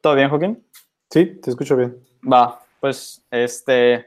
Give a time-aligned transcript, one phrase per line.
[0.00, 0.64] ¿Todo bien, Joaquín?
[1.10, 1.96] Sí, te escucho bien.
[2.22, 4.06] Va, pues este,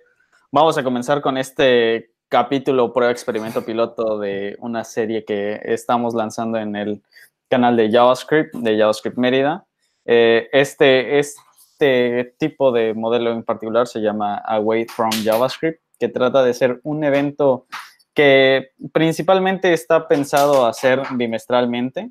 [0.51, 6.57] vamos a comenzar con este capítulo prueba experimento piloto de una serie que estamos lanzando
[6.57, 7.03] en el
[7.47, 9.65] canal de JavaScript, de JavaScript Mérida.
[10.05, 16.43] Eh, este, este tipo de modelo en particular se llama Away from JavaScript, que trata
[16.43, 17.67] de ser un evento
[18.15, 22.09] que principalmente está pensado a ser bimestralmente.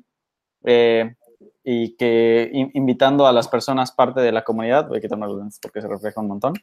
[0.63, 1.15] Eh,
[1.63, 5.59] y que invitando a las personas parte de la comunidad, voy a quitarme los lentes
[5.61, 6.53] porque se refleja un montón,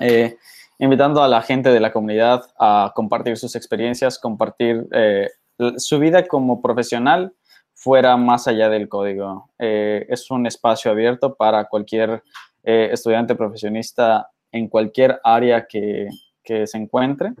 [0.00, 0.36] eh,
[0.78, 5.30] invitando a la gente de la comunidad a compartir sus experiencias, compartir eh,
[5.78, 7.34] su vida como profesional
[7.72, 9.50] fuera más allá del código.
[9.58, 12.22] Eh, es un espacio abierto para cualquier
[12.66, 16.08] estudiante profesionista en cualquier área que,
[16.42, 17.34] que se encuentre,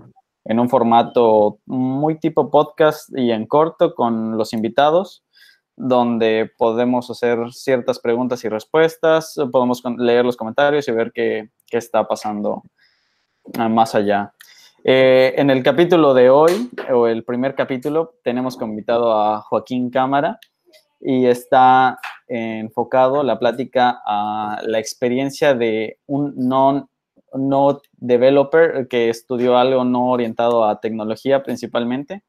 [0.44, 5.23] en un formato muy tipo podcast y en corto con los invitados
[5.76, 12.06] donde podemos hacer ciertas preguntas y respuestas, podemos leer los comentarios y ver qué, está
[12.06, 12.62] pasando
[13.58, 14.32] ah, más allá.
[14.84, 19.90] Eh, en el capítulo de hoy, o el primer capítulo, tenemos como invitado a Joaquín
[19.90, 20.38] Cámara
[21.00, 26.88] y está enfocado la plática a la experiencia de un non
[27.34, 32.22] no developer que estudió algo no orientado a tecnología principalmente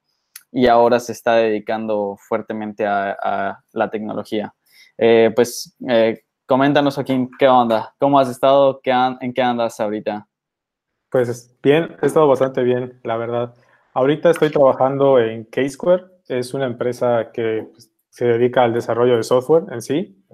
[0.56, 4.56] y ahora se está dedicando fuertemente a, la tecnología.
[4.98, 10.26] Eh, pues eh, coméntanos aquí qué onda, cómo has estado, ¿Qué en qué andas ahorita.
[11.10, 13.54] Pues bien, he estado bastante bien, la verdad.
[13.94, 19.24] Ahorita estoy trabajando en K-Square, es una empresa que pues, se dedica al desarrollo de
[19.24, 20.26] software en sí.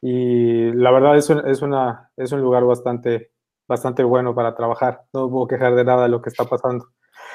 [0.00, 3.32] Y la verdad es un, es una, es un lugar bastante,
[3.66, 5.02] bastante bueno para trabajar.
[5.12, 6.86] No puedo quejar de nada de lo que está pasando.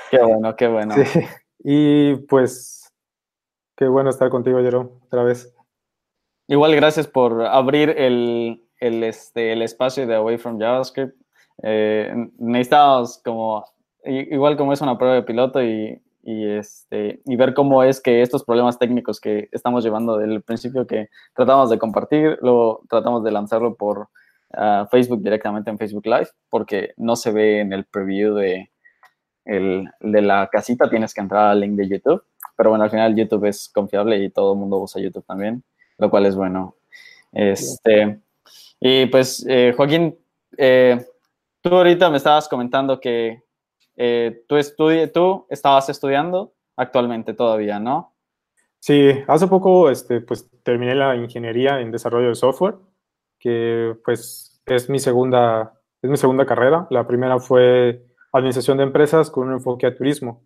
[0.10, 0.96] Qué bueno, qué bueno.
[1.04, 1.20] Sí.
[1.60, 2.94] Y pues,
[3.76, 5.54] qué bueno estar contigo, Jerome, otra vez.
[6.48, 11.16] Igual, gracias por abrir el, el, este, el espacio de Away from JavaScript.
[11.64, 13.66] Eh, necesitábamos como,
[14.04, 18.22] igual como es una prueba de piloto y, y, este, y ver cómo es que
[18.22, 23.32] estos problemas técnicos que estamos llevando del principio que tratamos de compartir, luego tratamos de
[23.32, 24.08] lanzarlo por
[24.54, 28.72] ah, Facebook directamente en Facebook Live, porque no se ve en el preview de,
[29.50, 32.24] el de la casita, tienes que entrar al link de YouTube.
[32.56, 35.64] Pero bueno, al final YouTube es confiable y todo el mundo usa YouTube también,
[35.98, 36.76] lo cual es bueno.
[37.32, 38.20] Este,
[38.80, 40.18] y pues, eh, Joaquín,
[40.58, 41.04] eh,
[41.62, 43.44] tú ahorita me estabas comentando que
[43.96, 44.58] eh, tú,
[45.14, 48.14] tú estabas estudiando actualmente todavía, ¿no?
[48.80, 52.76] Sí, hace poco este, pues, terminé la ingeniería en desarrollo de software,
[53.40, 56.88] que pues es mi segunda, es mi segunda carrera.
[56.90, 60.44] La primera fue administración de empresas con un enfoque a turismo.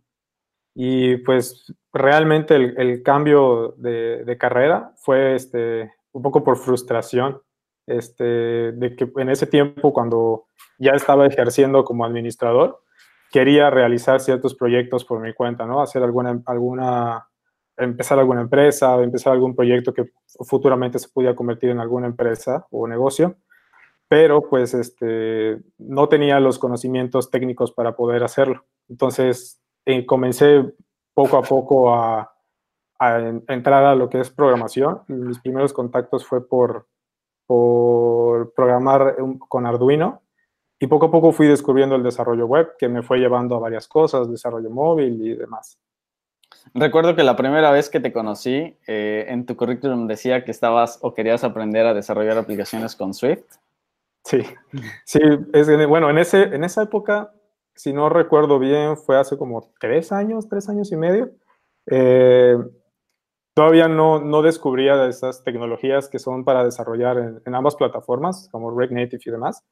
[0.75, 7.41] Y pues realmente el, cambio de, carrera fue este, un poco por frustración,
[7.85, 10.45] este, de que en ese tiempo cuando
[10.79, 12.81] ya estaba ejerciendo como administrador,
[13.31, 15.81] quería realizar ciertos proyectos por mi cuenta, ¿no?
[15.81, 17.27] Hacer alguna, alguna,
[17.77, 20.11] empezar alguna empresa, empezar algún proyecto que
[20.47, 23.38] futuramente se pudiera convertir en alguna empresa o negocio
[24.13, 28.63] pero pues este, no tenía los conocimientos técnicos para poder hacerlo.
[28.88, 30.72] Entonces eh, comencé
[31.16, 32.29] poco a poco a,
[33.47, 35.01] entrar a lo que es programación.
[35.07, 36.85] Mis primeros contactos fue por,
[38.56, 39.16] programar
[39.50, 40.22] con Arduino
[40.80, 43.88] y poco a poco fui descubriendo el desarrollo web que me fue llevando a varias
[43.88, 45.80] cosas, desarrollo móvil y demás.
[46.75, 51.00] Recuerdo que la primera vez que te conocí, eh, en tu currículum decía que estabas
[51.01, 53.45] o querías aprender a desarrollar aplicaciones con Swift.
[54.23, 54.41] Sí,
[55.06, 55.19] sí,
[55.51, 57.34] es, bueno, en, ese, en esa época,
[57.75, 61.31] si no recuerdo bien, fue hace como tres años, tres años y medio.
[61.88, 62.57] Eh,
[63.53, 68.78] todavía no, no descubría de esas tecnologías que son para desarrollar en, ambas plataformas, como
[68.78, 69.63] React Native y demás.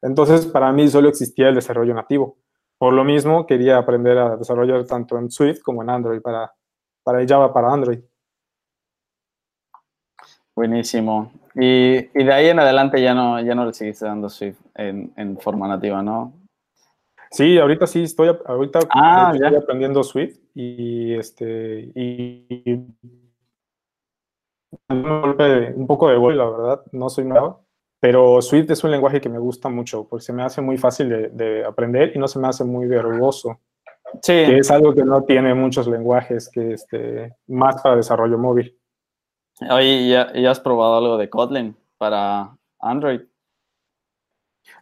[0.00, 2.38] Entonces, para mí solo existía el desarrollo nativo.
[2.78, 6.52] Por lo mismo, quería aprender a desarrollar tanto en Swift como en Android, para,
[7.02, 8.00] para Java para Android.
[10.54, 11.30] Buenísimo.
[11.60, 15.66] Y, de ahí en adelante ya no, ya no le seguiste dando Swift en, forma
[15.66, 16.32] nativa, ¿no?
[17.32, 22.86] Sí, ahorita sí estoy, ahorita ah, estoy aprendiendo Swift y este y,
[24.88, 27.64] un poco de vuelo, la verdad, no soy nuevo,
[27.98, 31.08] pero Swift es un lenguaje que me gusta mucho porque se me hace muy fácil
[31.32, 33.58] de, aprender y no se me hace muy verboso.
[34.22, 34.32] Sí.
[34.32, 38.77] Que es algo que no tiene muchos lenguajes que este, más para desarrollo móvil.
[39.70, 43.20] Oye, ¿ya, has probado algo de Kotlin para Android?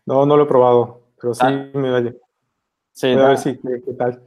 [0.04, 1.66] No, no lo he probado, pero sí ah.
[1.74, 2.14] me vaya.
[2.92, 4.22] Sí, a ver si, ¿qué, tal.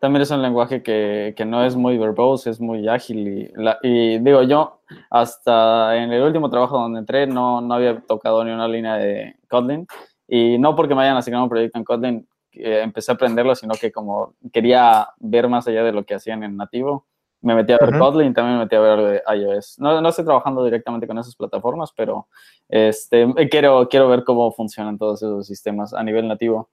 [0.00, 3.28] También es un lenguaje que, no es muy verbose, es muy ágil.
[3.28, 3.52] Y,
[3.82, 4.80] y, digo, yo
[5.10, 9.36] hasta en el último trabajo donde entré no, no había tocado ni una línea de
[9.48, 9.86] Kotlin.
[10.26, 13.92] Y no porque me hayan asignado un proyecto en Kotlin, empecé a aprenderlo, sino que
[13.92, 17.06] como quería ver más allá de lo que hacían en nativo,
[17.42, 19.78] me metí a ver Kotlin, también me metí a ver de iOS.
[19.78, 22.28] No, no estoy trabajando directamente con esas plataformas, pero
[22.68, 26.70] este, quiero, quiero ver cómo funcionan todos esos sistemas a nivel nativo.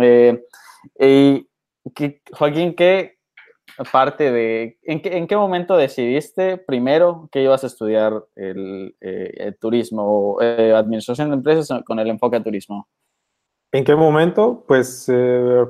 [0.00, 0.42] Eh,
[0.98, 1.46] y
[2.32, 3.18] Joaquín, ¿qué
[3.92, 9.52] parte de, en qué, en qué momento decidiste primero que ibas a estudiar el, eh,
[9.60, 12.88] turismo o eh, administración de empresas con el enfoque a turismo?
[13.72, 14.64] ¿En qué momento?
[14.66, 15.04] Pues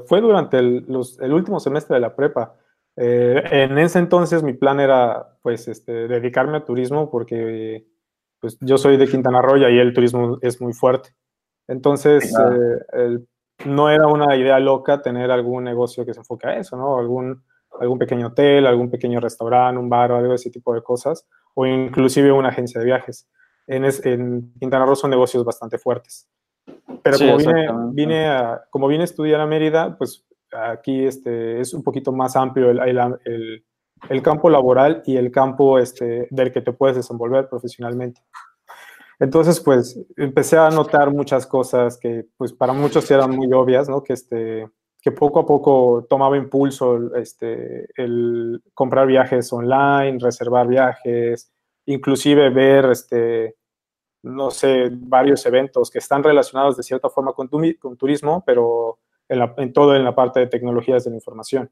[0.06, 0.87] fue durante el,
[1.20, 2.55] el último semestre de la prepa
[3.00, 7.87] eh, en ese entonces mi plan era pues este, dedicarme a turismo porque
[8.41, 11.11] pues, yo soy de Quintana Roo y ahí el turismo es muy fuerte.
[11.69, 12.35] Entonces
[12.93, 13.19] eh,
[13.67, 16.99] no era una idea loca tener algún negocio que se enfoque a eso, ¿no?
[16.99, 17.45] Algún,
[17.79, 21.25] algún pequeño hotel, algún pequeño restaurante, un bar o algo de ese tipo de cosas,
[21.55, 23.29] o inclusive una agencia de viajes.
[23.69, 26.29] En, en Quintana Roo son negocios bastante fuertes.
[27.03, 31.75] Pero como, vine, vine a, como vine a estudiar a Mérida, pues aquí este, es
[31.75, 32.81] un poquito más amplio el,
[34.09, 38.23] el, campo laboral y el campo este, del que te puedes desenvolver profesionalmente.
[39.21, 44.03] Entonces, pues, empecé a notar muchas cosas que, pues, para muchos eran muy obvias, ¿no?
[44.03, 44.69] Que, este,
[45.00, 51.53] que poco a poco tomaba impulso este, el comprar viajes online, reservar viajes,
[51.87, 53.56] inclusive ver, este,
[54.23, 57.49] no sé, varios eventos que están relacionados de cierta forma con,
[57.79, 61.70] con turismo, pero en, todo en la parte de tecnologías de la información.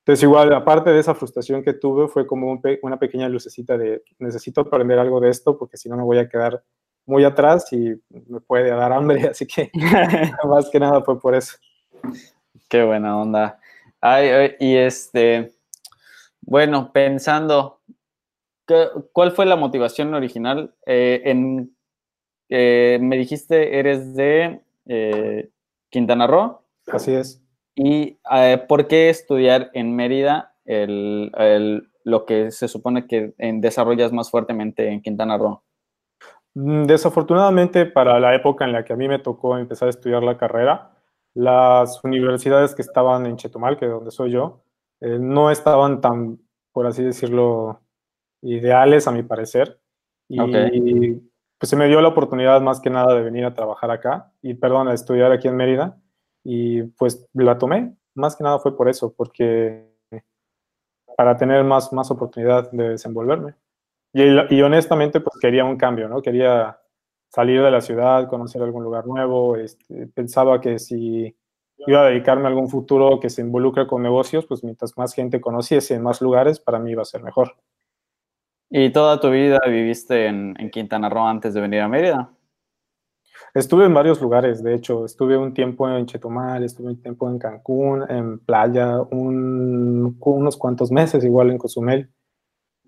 [0.00, 4.62] Entonces, igual, aparte de esa frustración que tuve, fue como una pequeña lucecita de necesito
[4.62, 6.62] aprender algo de esto porque si no me voy a quedar
[7.06, 9.70] muy atrás y me puede dar hambre, así que
[10.48, 11.56] más que nada fue por eso.
[12.68, 13.60] Qué buena onda.
[14.00, 15.52] Ay, y este,
[16.40, 17.80] bueno, pensando,
[19.12, 20.74] ¿cuál fue la motivación original?
[20.86, 21.76] Eh, en,
[22.48, 25.50] eh, me dijiste, eres de eh,
[25.90, 26.61] Quintana Roo.
[26.86, 27.42] Así es.
[27.74, 30.54] ¿Y eh, por qué estudiar en Mérida
[32.04, 35.62] lo que se supone que desarrollas más fuertemente en Quintana Roo?
[36.54, 40.22] Mm, desafortunadamente, para la época en la que a mí me tocó empezar a estudiar
[40.22, 40.92] la carrera,
[41.34, 44.62] las universidades que estaban en Chetumal, que es donde soy yo,
[45.00, 46.38] eh, no estaban tan,
[46.72, 47.80] por así decirlo,
[48.42, 49.80] ideales a mi parecer.
[50.28, 50.38] Y
[51.58, 54.54] pues se me dio la oportunidad más que nada de venir a trabajar acá, y
[54.54, 56.01] perdón, a estudiar aquí en Mérida
[56.44, 59.92] y pues la tomé, más que nada fue por eso, porque
[61.16, 63.54] para tener más, más oportunidad de desenvolverme.
[64.14, 66.20] Y, honestamente, pues quería un cambio, ¿no?
[66.20, 66.78] Quería
[67.28, 69.56] salir de la ciudad, conocer algún lugar nuevo.
[69.56, 71.34] Este, pensaba que si
[71.86, 75.40] iba a dedicarme a algún futuro que se involucre con negocios, pues mientras más gente
[75.40, 77.56] conociese en más lugares, para mí iba a ser mejor.
[78.68, 82.30] ¿Y toda tu vida viviste en, en Quintana Roo antes de venir a Mérida?
[83.54, 87.38] Estuve en varios lugares, de hecho, estuve un tiempo en Chetumal, estuve un tiempo en
[87.38, 92.10] Cancún, en playa, unos cuantos meses igual en Cozumel.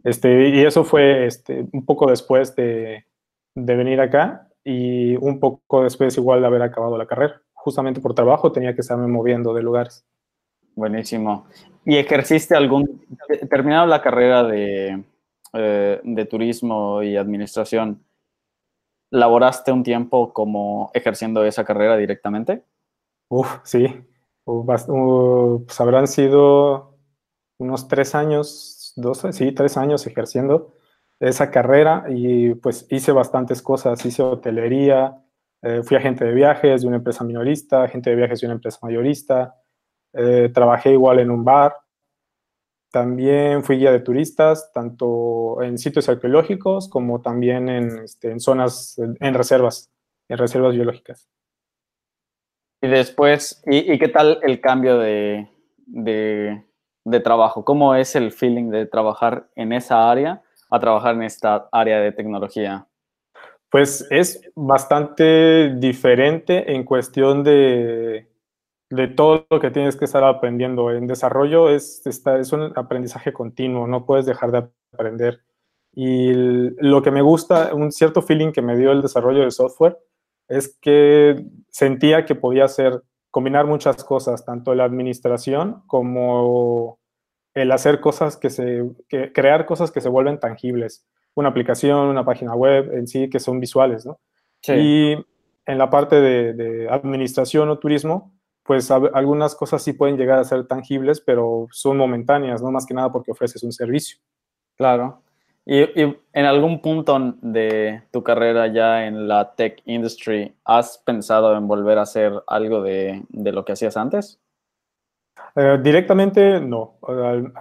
[0.05, 3.05] Este, y eso fue este, un poco después de,
[3.55, 7.43] de venir acá y un poco después igual de haber acabado la carrera.
[7.53, 10.07] Justamente por trabajo tenía que estarme moviendo de lugares.
[10.75, 11.47] Buenísimo.
[11.85, 13.05] ¿Y ejerciste algún,
[13.51, 15.05] terminado la carrera de,
[15.53, 18.03] eh, de turismo y administración,
[19.15, 22.65] ¿Laboraste un tiempo como ejerciendo esa carrera directamente?
[23.29, 23.87] Uf, sí.
[24.45, 26.99] pues habrán sido
[27.59, 30.75] unos tres años, dos, sí, tres años ejerciendo
[31.21, 34.05] esa carrera y pues hice bastantes cosas.
[34.05, 35.25] Hice hotelería,
[35.63, 38.81] eh, fui agente de viajes de una empresa minorista, agente de viajes de una empresa
[38.83, 39.55] mayorista,
[40.13, 41.73] eh, trabajé igual en un bar,
[42.95, 49.35] también fui guía de turistas, tanto en sitios arqueológicos como también en, este, zonas, en,
[49.35, 49.91] reservas,
[50.29, 51.29] en reservas biológicas.
[52.81, 55.49] Y después, ¿y, qué tal el cambio de,
[55.87, 57.65] de, trabajo?
[57.65, 62.13] ¿Cómo es el feeling de trabajar en esa área a trabajar en esta área de
[62.13, 62.87] tecnología?
[63.71, 68.29] Pues es bastante diferente en cuestión de,
[68.91, 70.91] de todo lo que tienes que estar aprendiendo.
[70.91, 75.41] En desarrollo es, es un aprendizaje continuo, no puedes dejar de aprender.
[75.93, 79.99] Y lo que me gusta, un cierto feeling que me dio el desarrollo de software,
[80.49, 86.99] es que sentía que podía hacer, combinar muchas cosas, tanto la administración como
[87.55, 88.85] el hacer cosas que se,
[89.33, 91.07] crear cosas que se vuelven tangibles.
[91.35, 94.21] Una aplicación, una página web en sí, que son visuales, ¿no?
[94.67, 95.13] Y
[95.67, 98.34] en la parte de, de administración o turismo,
[98.65, 102.95] pues algunas cosas sí pueden llegar a ser tangibles, pero son momentáneas, no más que
[102.95, 104.19] nada porque ofreces un servicio.
[104.77, 105.23] Claro.
[105.67, 111.67] ¿Y, en algún punto de tu carrera ya en la tech industry, has pensado en
[111.67, 114.41] volver a hacer algo de, lo que hacías antes?
[115.57, 116.99] Eh, directamente no.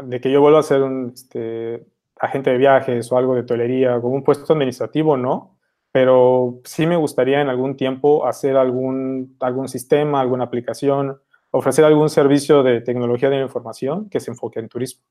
[0.04, 1.86] De que yo vuelva a ser un este,
[2.18, 5.53] agente de viajes o algo de tolería, como un puesto administrativo, no.
[5.94, 11.22] Pero sí me gustaría en algún tiempo hacer algún, algún sistema, alguna aplicación,
[11.52, 15.04] ofrecer algún servicio de tecnología de la información que se enfoque en turismo.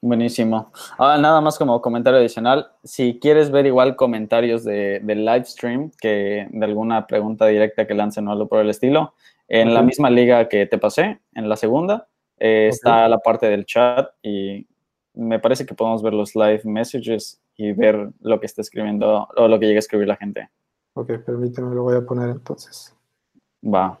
[0.00, 0.72] Buenísimo.
[0.98, 5.92] Ahora, nada más como comentario adicional, si quieres ver igual comentarios de, del live stream
[6.00, 9.14] que de alguna pregunta directa que lancen o algo por el estilo,
[9.46, 13.66] en la misma liga que te pasé, en la segunda, eh, está la parte del
[13.66, 14.66] chat y
[15.14, 19.48] me parece que podemos ver los live messages y ver lo que está escribiendo o
[19.48, 20.50] lo que llega a escribir la gente.
[20.94, 22.94] Ok, permíteme, lo voy a poner entonces.
[23.64, 23.98] Va.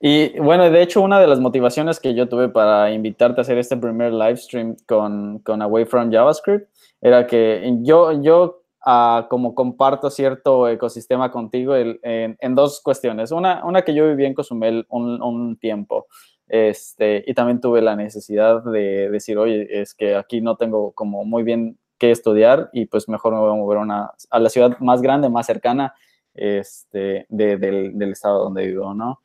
[0.00, 3.58] Y bueno, de hecho, una de las motivaciones que yo tuve para invitarte a hacer
[3.58, 6.68] este primer live stream con, con Away from JavaScript
[7.00, 13.32] era que yo, yo uh, como comparto cierto ecosistema contigo en, en, dos cuestiones.
[13.32, 16.06] Una, una que yo viví en Cozumel un, un tiempo.
[16.48, 21.24] Este, y también tuve la necesidad de decir, oye, es que aquí no tengo como
[21.24, 24.78] muy bien qué estudiar y pues mejor me voy a mover una, a la ciudad
[24.78, 25.94] más grande, más cercana
[26.34, 29.20] este, de, del, del estado donde vivo, ¿no?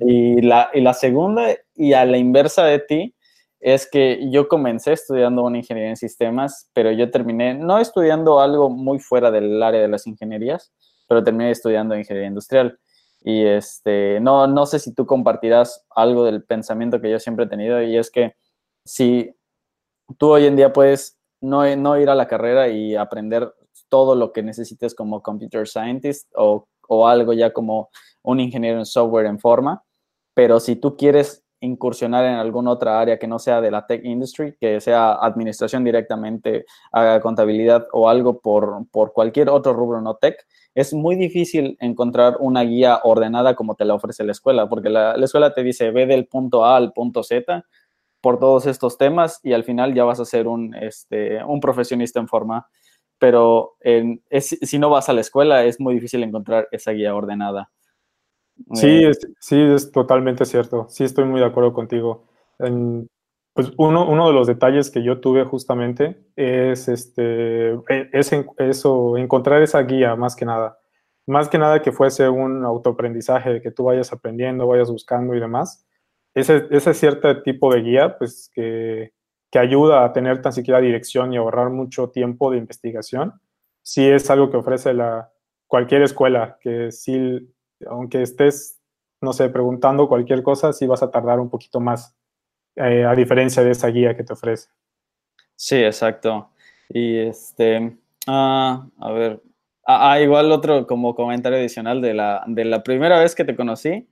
[0.00, 3.14] y, la, y la segunda, y a la inversa de ti,
[3.60, 8.70] es que yo comencé estudiando una ingeniería en sistemas, pero yo terminé no estudiando algo
[8.70, 10.72] muy fuera del área de las ingenierías,
[11.08, 12.78] pero terminé estudiando ingeniería industrial.
[13.22, 17.48] Y este, no, no sé si tú compartirás algo del pensamiento que yo siempre he
[17.48, 18.36] tenido, y es que
[18.84, 19.34] si
[20.16, 23.52] tú hoy en día puedes no, no ir a la carrera y aprender
[23.88, 27.90] todo lo que necesites como computer scientist o, o algo ya como
[28.22, 29.84] un ingeniero en software en forma,
[30.34, 34.04] pero si tú quieres incursionar en alguna otra área que no sea de la tech
[34.04, 40.14] industry, que sea administración directamente, haga contabilidad o algo por, por cualquier otro rubro no
[40.16, 40.36] tech,
[40.74, 45.14] es muy difícil encontrar una guía ordenada como te la ofrece la escuela, porque la,
[45.14, 47.64] escuela te dice ve del punto A al punto Z
[48.20, 52.20] por todos estos temas y al final ya vas a ser un, este, un profesionista
[52.20, 52.68] en forma,
[53.18, 53.76] pero
[54.40, 57.70] si no vas a la escuela es muy difícil encontrar esa guía ordenada.
[58.74, 60.86] Sí, es, sí, es totalmente cierto.
[60.88, 62.26] Sí, estoy muy de acuerdo contigo.
[62.58, 69.16] pues uno, uno de los detalles que yo tuve justamente es, este, e, es eso,
[69.16, 70.78] encontrar esa guía más que nada.
[71.26, 75.86] Más que nada que fuese un autoaprendizaje, que tú vayas aprendiendo, vayas buscando y demás.
[76.34, 79.12] Ese, ese cierto tipo de guía, pues que,
[79.50, 83.34] que ayuda a tener tan siquiera dirección y ahorrar mucho tiempo de investigación,
[83.82, 85.30] sí es algo que ofrece la,
[85.68, 87.54] cualquier escuela, que sí
[87.86, 88.80] aunque estés,
[89.20, 92.16] no sé, preguntando cualquier cosa, sí vas a tardar un poquito más,
[92.76, 94.68] eh, a diferencia de esa guía que te ofrece.
[95.56, 96.50] Sí, exacto.
[96.88, 99.42] Y este, ah, a ver,
[99.86, 103.56] ah, ah, igual otro como comentario adicional de la, de la primera vez que te
[103.56, 104.08] conocí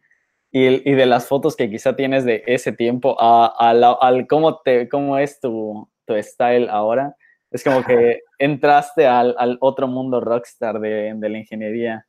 [0.50, 4.88] y, y de las fotos que quizá tienes de ese tiempo a, al cómo, te,
[4.88, 7.16] cómo es tu, tu style ahora.
[7.50, 12.06] Es como que entraste al, al otro mundo rockstar de, de la ingeniería.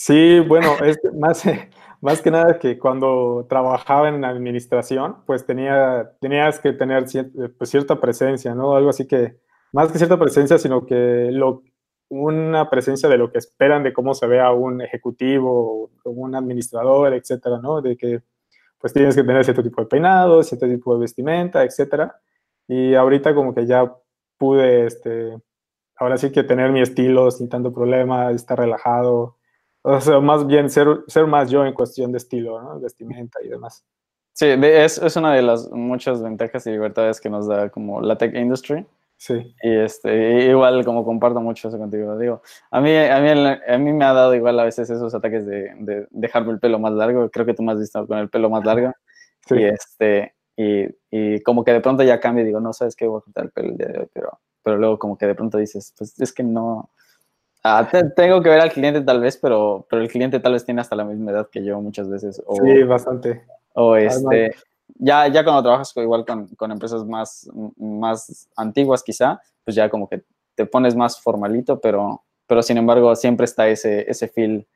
[0.00, 1.42] Sí, bueno, es más,
[2.00, 7.06] más que nada que cuando trabajaba en administración, pues tenía, tenías que tener
[7.58, 8.76] pues, cierta presencia, ¿no?
[8.76, 9.38] Algo así que,
[9.72, 11.64] más que cierta presencia, sino que lo,
[12.08, 17.12] una presencia de lo que esperan de cómo se vea un ejecutivo o un administrador,
[17.14, 17.82] etcétera, ¿no?
[17.82, 18.22] De que
[18.78, 22.20] pues tienes que tener cierto tipo de peinado, cierto tipo de vestimenta, etcétera.
[22.68, 23.92] Y ahorita como que ya
[24.38, 25.36] pude, este,
[25.96, 29.37] ahora sí que tener mi estilo sin tanto problema, estar relajado,
[29.88, 32.78] o sea, más bien ser, ser más yo en cuestión de estilo, ¿no?
[32.78, 33.84] Vestimenta y demás.
[34.34, 38.18] Sí, es, es una de las muchas ventajas y libertades que nos da como la
[38.18, 38.86] tech industry.
[39.16, 39.54] Sí.
[39.62, 42.40] Y este, igual como comparto mucho eso contigo, digo,
[42.70, 45.74] a mí, a mí, a mí me ha dado igual a veces esos ataques de,
[45.80, 48.48] de dejarme el pelo más largo, creo que tú me has visto con el pelo
[48.48, 48.92] más largo.
[49.48, 49.56] Sí.
[49.56, 53.06] Y este, y, y, como que de pronto ya cambia y digo, no sabes qué
[53.08, 55.34] voy a cortar el pelo el día de hoy, pero, pero luego como que de
[55.34, 56.90] pronto dices, pues es que no,
[57.64, 60.80] Ah, tengo que ver al cliente tal vez, pero, pero el cliente tal vez tiene
[60.80, 62.40] hasta la misma edad que yo muchas veces.
[62.46, 63.44] O, sí, bastante.
[63.74, 64.54] O este,
[64.96, 70.08] ya, ya cuando trabajas igual con, con, empresas más, más antiguas quizá, pues ya como
[70.08, 70.22] que
[70.54, 74.66] te pones más formalito, pero, pero sin embargo siempre está ese, ese feel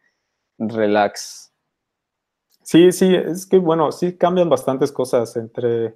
[0.59, 1.53] relax.
[2.63, 5.95] Sí, sí, es que bueno, sí cambian bastantes cosas entre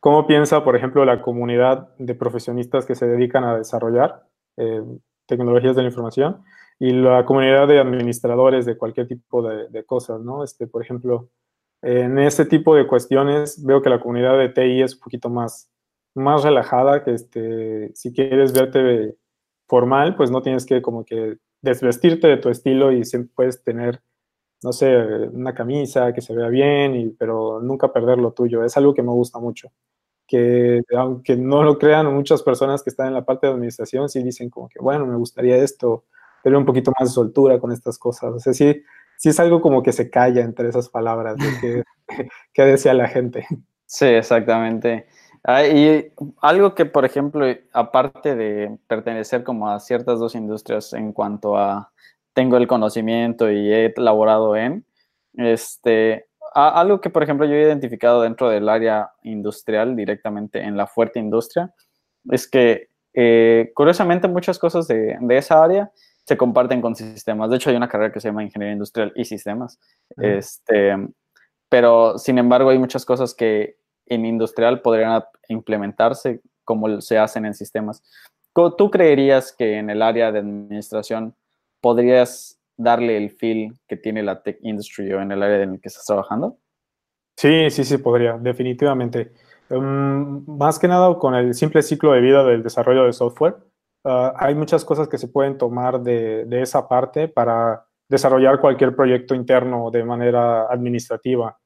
[0.00, 4.26] cómo piensa, por ejemplo, la comunidad de profesionistas que se dedican a desarrollar.
[4.56, 4.82] Eh,
[5.28, 6.42] tecnologías de la información
[6.80, 10.42] y la comunidad de administradores de cualquier tipo de, cosas, ¿no?
[10.42, 11.30] Este, por ejemplo,
[11.82, 15.70] en este tipo de cuestiones veo que la comunidad de TI es un poquito más,
[16.14, 19.16] más relajada, que este, si quieres verte
[19.68, 24.00] formal, pues no tienes que como que desvestirte de tu estilo y siempre puedes tener,
[24.62, 24.96] no sé,
[25.32, 28.64] una camisa que se vea bien, y, pero nunca perder lo tuyo.
[28.64, 29.70] Es algo que me gusta mucho.
[30.28, 34.22] Que aunque no lo crean muchas personas que están en la parte de administración, sí
[34.22, 36.04] dicen como que, bueno, me gustaría esto,
[36.44, 38.34] tener un poquito más de soltura con estas cosas.
[38.34, 38.82] O sea, sí,
[39.16, 41.82] sí es algo como que se calla entre esas palabras de que,
[42.52, 43.46] que decía la gente.
[43.86, 45.06] Sí, exactamente.
[45.44, 51.12] Ah, y algo que, por ejemplo, aparte de pertenecer como a ciertas dos industrias en
[51.12, 51.90] cuanto a
[52.34, 54.84] tengo el conocimiento y he laborado en,
[55.34, 60.86] este, algo que, por ejemplo, yo he identificado dentro del área industrial directamente en la
[60.86, 61.72] fuerte industria,
[62.30, 65.90] es que, eh, curiosamente, muchas cosas de, de, esa área
[66.24, 67.50] se comparten con sistemas.
[67.50, 69.78] De hecho, hay una carrera que se llama Ingeniería Industrial y Sistemas.
[70.16, 70.94] Este,
[71.68, 73.76] pero, sin embargo, hay muchas cosas que
[74.06, 78.02] en industrial podrían implementarse como se hacen en sistemas.
[78.52, 81.34] ¿Tú creerías que en el área de administración
[81.80, 85.80] podrías darle el feel que tiene la tech industry o en el área en el
[85.80, 86.56] que estás trabajando?
[87.36, 89.32] Sí, sí, sí, podría, definitivamente.
[89.68, 93.56] Um, más que nada con el simple ciclo de vida del desarrollo de software,
[94.04, 98.96] uh, hay muchas cosas que se pueden tomar de, de, esa parte para desarrollar cualquier
[98.96, 101.58] proyecto interno de manera administrativa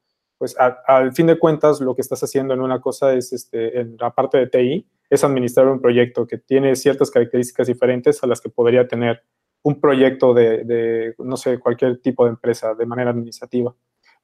[0.43, 3.97] pues al fin de cuentas lo que estás haciendo en una cosa es, este, en
[3.97, 8.41] la parte de TI, es administrar un proyecto que tiene ciertas características diferentes a las
[8.41, 9.23] que podría tener
[9.63, 13.75] un proyecto de, no sé, cualquier tipo de empresa de manera administrativa.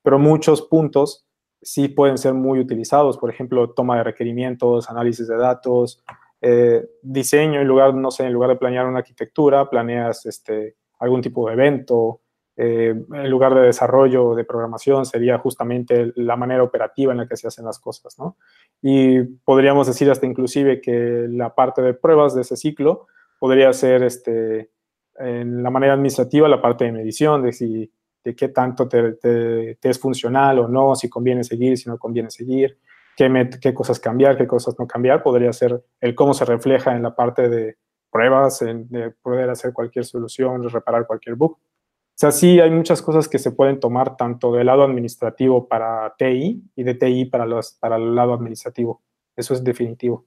[0.02, 1.26] Pero muchos puntos
[1.62, 6.02] sí pueden ser muy utilizados, por ejemplo, toma de requerimientos, análisis de datos,
[6.40, 11.20] eh, diseño, en lugar, no sé, en lugar de planear una arquitectura, planeas este, algún
[11.20, 12.20] tipo de evento,
[12.60, 17.36] eh, en lugar de desarrollo de programación sería justamente la manera operativa en la que
[17.36, 18.36] se hacen las cosas, ¿no?
[18.82, 23.06] Y podríamos decir hasta inclusive que la parte de pruebas de ese ciclo
[23.38, 24.70] podría ser este,
[25.18, 27.90] en la manera administrativa la parte de medición, de, si,
[28.24, 32.78] de qué tanto te, es funcional o no, si conviene seguir, si no conviene seguir,
[33.16, 37.02] qué, qué cosas cambiar, qué cosas no cambiar, podría ser el cómo se refleja en
[37.02, 37.76] la parte de
[38.10, 41.52] pruebas, en, de poder hacer cualquier solución, reparar cualquier bug.
[41.52, 46.14] O sea, sí hay muchas cosas que se pueden tomar tanto del lado administrativo para
[46.18, 49.02] TI y de TI para, los, para el lado administrativo.
[49.36, 50.26] Eso es definitivo.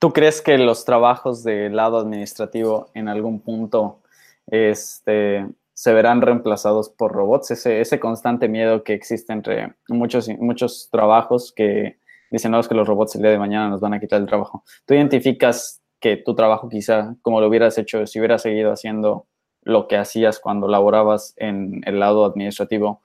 [0.00, 3.98] ¿Tú crees que los trabajos del lado administrativo en algún punto
[4.46, 7.50] este, se verán reemplazados por robots?
[7.50, 11.98] Ese, constante miedo que existe entre muchos, muchos trabajos que
[12.30, 14.26] dicen, no, es que los robots el día de mañana nos van a quitar el
[14.26, 14.62] trabajo.
[14.86, 19.26] ¿Tú identificas que tu trabajo quizá, como lo hubieras hecho, si hubieras seguido haciendo
[19.62, 23.02] lo que hacías cuando laborabas en el lado administrativo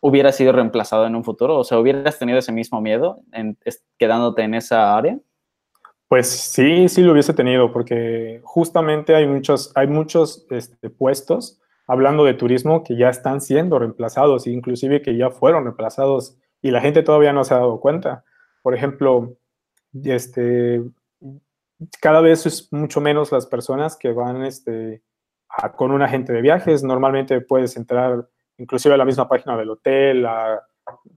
[0.00, 1.58] hubiera sido reemplazado en un futuro?
[1.58, 3.58] O sea, ¿hubieras tenido ese mismo miedo en,
[3.98, 5.18] quedándote en esa área?
[6.12, 12.24] Pues sí, sí lo hubiese tenido, porque justamente hay muchos, hay muchos este, puestos, hablando
[12.24, 17.02] de turismo, que ya están siendo reemplazados, inclusive que ya fueron reemplazados y la gente
[17.02, 18.24] todavía no se ha dado cuenta.
[18.60, 19.38] Por ejemplo,
[20.04, 20.82] este,
[21.98, 25.02] cada vez es mucho menos las personas que van este,
[25.76, 26.82] con un agente de viajes.
[26.82, 30.26] Normalmente puedes entrar inclusive a la misma página del hotel,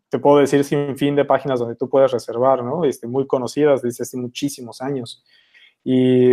[0.09, 2.85] te puedo decir sin fin de páginas donde tú puedes reservar, ¿no?
[2.85, 5.23] Este, muy conocidas desde hace muchísimos años.
[5.83, 6.29] Y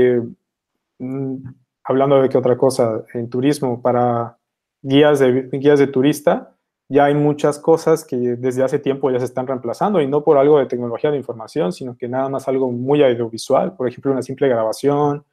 [0.99, 1.37] mm,
[1.85, 4.39] hablando de qué otra cosa, en turismo, para
[4.83, 6.57] guías de, guías de turista,
[6.89, 10.37] ya hay muchas cosas que desde hace tiempo ya se están reemplazando y no por
[10.37, 14.23] algo de tecnología de información, sino que nada más algo muy audiovisual, por ejemplo, una
[14.23, 15.25] simple grabación,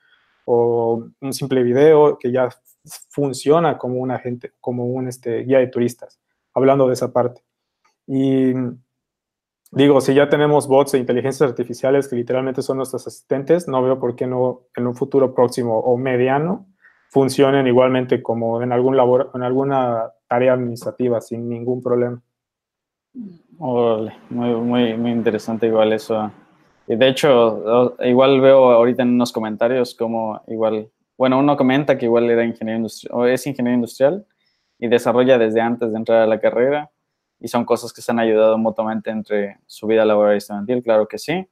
[0.51, 2.49] o un simple video que ya
[3.09, 6.19] funciona como un agente, como un este, guía de turistas,
[6.55, 7.43] hablando de esa parte.
[8.11, 8.53] Y
[9.71, 13.99] digo, si ya tenemos bots e inteligencias artificiales que literalmente son nuestros asistentes, no veo
[13.99, 16.65] por qué no en un futuro próximo o mediano
[17.11, 22.19] funcionen igualmente como en algún labor, en alguna tarea administrativa sin ningún problema.
[23.13, 26.31] muy, muy, muy interesante igual eso
[26.95, 32.27] de hecho, igual veo ahorita en unos comentarios como igual, bueno, uno comenta que igual
[32.31, 34.25] era ingeniero industrial, o es ingeniero industrial
[34.79, 36.89] y desarrolla desde antes de entrar a la carrera
[37.39, 41.07] y son cosas que se han ayudado mutuamente entre su vida laboral y estudiantil, claro
[41.07, 41.47] que sí.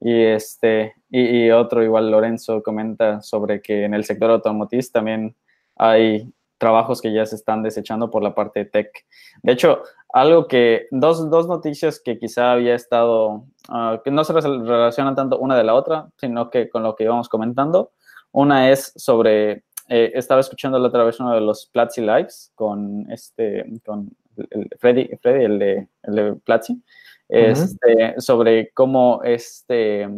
[0.00, 5.36] Y, este, y, y otro, igual Lorenzo comenta sobre que en el sector automotriz también
[5.76, 6.32] hay
[6.62, 9.04] trabajos que ya se están desechando por la parte de tech.
[9.42, 9.82] De hecho,
[10.12, 15.38] algo que, dos, dos noticias que quizá había estado, ah, que no se relacionan tanto
[15.38, 17.90] una de la otra, sino que con lo que íbamos comentando.
[18.30, 23.10] Una es sobre, eh, estaba escuchando la otra vez uno de los Platzi Lives con
[23.10, 26.82] este, con el Freddy, Freddy el de, el de Platzi,
[27.28, 30.08] este, sobre cómo este,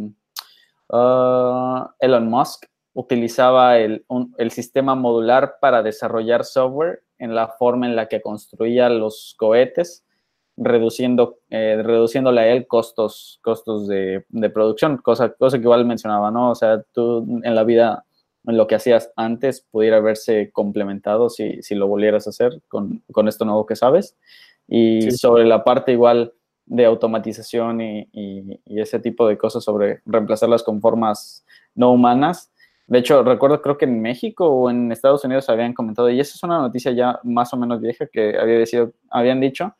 [0.90, 4.04] ah, Elon Musk utilizaba el,
[4.38, 10.04] el, sistema modular para desarrollar software en la forma en la que construía los cohetes,
[10.56, 16.30] reduciendo, eh, reduciéndole a él costos, costos de, de, producción, cosa, cosa que igual mencionaba,
[16.30, 16.50] ¿no?
[16.50, 18.04] O sea, tú en la vida,
[18.44, 23.28] lo que hacías antes, pudiera haberse complementado si, si lo volvieras a hacer con, con
[23.28, 24.16] esto nuevo que sabes.
[24.68, 26.32] Y sobre la parte igual
[26.66, 32.50] de automatización y, y, y, ese tipo de cosas sobre reemplazarlas con formas no humanas,
[32.86, 36.34] de hecho, recuerdo, creo que en México o en Estados Unidos habían comentado, y esa
[36.34, 39.74] es una noticia ya más o menos vieja que había decido, habían dicho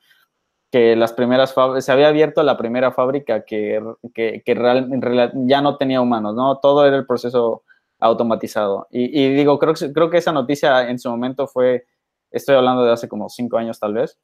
[0.71, 3.81] que las primeras se había abierto la primera fábrica que,
[4.15, 6.59] que, que real, ya no tenía humanos, ¿no?
[6.59, 7.63] Todo era el proceso
[8.05, 8.87] automatizado.
[8.91, 11.87] Y, y, digo, creo, creo que esa noticia en su momento fue,
[12.31, 14.19] estoy hablando de hace como cinco años tal vez,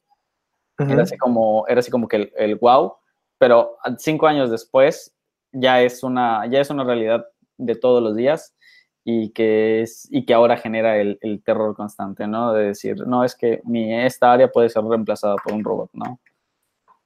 [0.79, 0.91] uh -huh.
[0.91, 2.93] era, así como, era así como que el, el wow,
[3.39, 5.15] pero cinco años después
[5.51, 7.25] ya es una, ya es una realidad
[7.57, 8.55] de todos los días
[9.03, 12.53] y que, es, y que ahora genera el, el, terror constante, ¿no?
[12.53, 16.19] De decir, no, es que mi, esta área puede ser reemplazada por un robot, ¿no?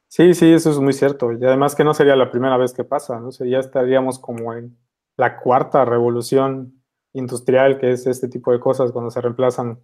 [0.09, 1.31] Sí, sí, eso es muy cierto.
[1.31, 3.29] Y además que no sería la primera vez que pasa, ¿no?
[3.29, 4.77] O sea, ya estaríamos como en
[5.17, 6.81] la cuarta revolución
[7.13, 9.79] industrial, que es este tipo de cosas, cuando se reemplazan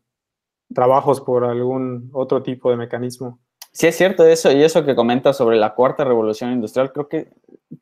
[0.73, 3.39] trabajos por algún otro tipo de mecanismo.
[3.73, 7.31] Sí, es cierto eso, y eso que comentas sobre la cuarta revolución industrial, creo que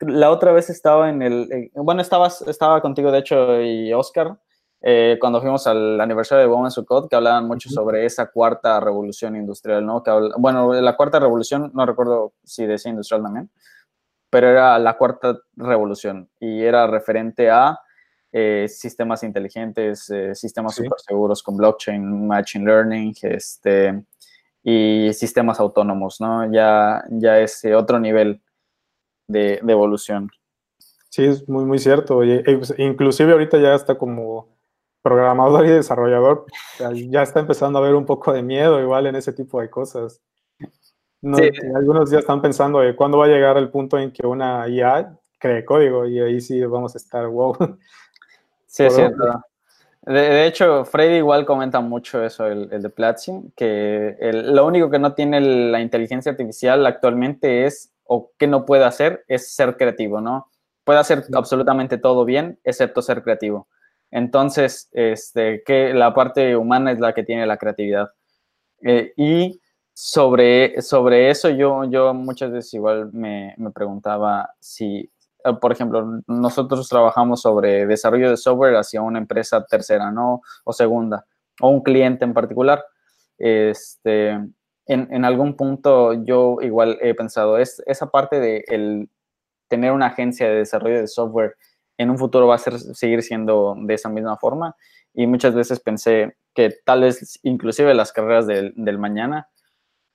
[0.00, 4.38] la otra vez estaba en el, eh, bueno, estabas, estaba contigo de hecho y Oscar,
[4.82, 7.74] eh, cuando fuimos al aniversario de Women's Code, que hablaban mucho uh -huh.
[7.74, 10.02] sobre esa cuarta revolución industrial, ¿no?
[10.02, 13.50] Que bueno, la cuarta revolución, no recuerdo si decía industrial también,
[14.30, 17.78] pero era la cuarta revolución y era referente a
[18.32, 20.84] eh, sistemas inteligentes, eh, sistemas sí.
[20.84, 24.04] super seguros con blockchain, machine learning, este,
[24.62, 26.50] y sistemas autónomos, ¿no?
[26.52, 28.40] Ya, ya es otro nivel
[29.26, 30.30] de, de evolución.
[31.08, 32.22] Sí, es muy, muy cierto.
[32.24, 34.48] Y, pues, inclusive ahorita ya está como
[35.02, 36.44] programador y desarrollador,
[37.08, 40.20] ya está empezando a haber un poco de miedo igual en ese tipo de cosas.
[41.22, 41.50] No, sí.
[41.74, 45.18] Algunos ya están pensando de cuándo va a llegar el punto en que una IA
[45.38, 47.56] cree código y ahí sí vamos a estar wow.
[48.66, 49.42] Sí, es cierto.
[50.02, 54.64] De, de, hecho, Freddy igual comenta mucho eso, el, el de Platzi, que el, lo
[54.64, 59.52] único que no tiene la inteligencia artificial actualmente es, o que no puede hacer, es
[59.54, 60.48] ser creativo, ¿no?
[60.84, 61.32] Puede hacer sí.
[61.34, 63.68] absolutamente todo bien, excepto ser creativo.
[64.10, 68.10] Entonces, este, que la parte humana es la que tiene la creatividad.
[68.82, 69.60] Eh, y
[69.92, 75.10] sobre, sobre eso yo, yo muchas veces igual me, me preguntaba si,
[75.44, 80.42] eh, por ejemplo, nosotros trabajamos sobre desarrollo de software hacia una empresa tercera, ¿no?
[80.64, 81.26] O segunda,
[81.60, 82.84] o un cliente en particular.
[83.38, 84.54] Este, en,
[84.86, 89.08] en algún punto yo igual he pensado, es, esa parte de el
[89.68, 91.56] tener una agencia de desarrollo de software
[91.96, 94.74] en un futuro va a ser, seguir siendo de esa misma forma.
[95.12, 99.49] Y muchas veces pensé que tal vez inclusive las carreras del, del mañana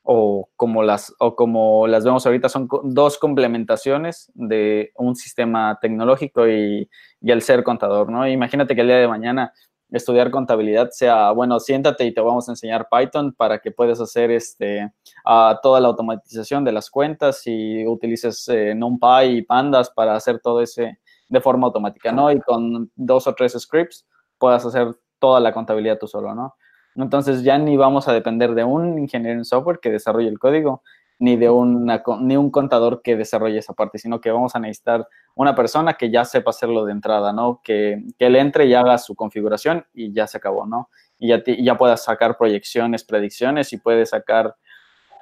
[0.05, 6.47] o como, las, o como las vemos ahorita son dos complementaciones de un sistema tecnológico
[6.47, 6.89] y,
[7.21, 8.27] y el ser contador, ¿no?
[8.27, 9.51] Imagínate que el día de mañana
[9.91, 14.31] estudiar contabilidad sea, bueno, siéntate y te vamos a enseñar Python para que puedas hacer
[14.31, 14.91] este,
[15.25, 20.39] uh, toda la automatización de las cuentas y utilices eh, NumPy y Pandas para hacer
[20.39, 22.31] todo ese de forma automática, ¿no?
[22.31, 24.05] Y con dos o tres scripts
[24.37, 26.55] puedas hacer toda la contabilidad tú solo, ¿no?
[26.95, 30.81] Entonces ya ni vamos a depender de un ingeniero en software que desarrolle el código,
[31.19, 35.07] ni de una, ni un contador que desarrolle esa parte, sino que vamos a necesitar
[35.33, 37.61] una persona que ya sepa hacerlo de entrada, ¿no?
[37.63, 40.89] Que, que él entre y haga su configuración y ya se acabó, ¿no?
[41.17, 44.55] Y ya, ya pueda sacar proyecciones, predicciones y puede sacar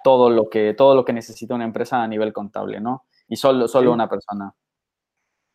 [0.04, 3.06] todo lo que, todo lo que necesita una empresa a nivel contable, ¿no?
[3.28, 3.94] Y solo, solo sí.
[3.94, 4.54] una persona.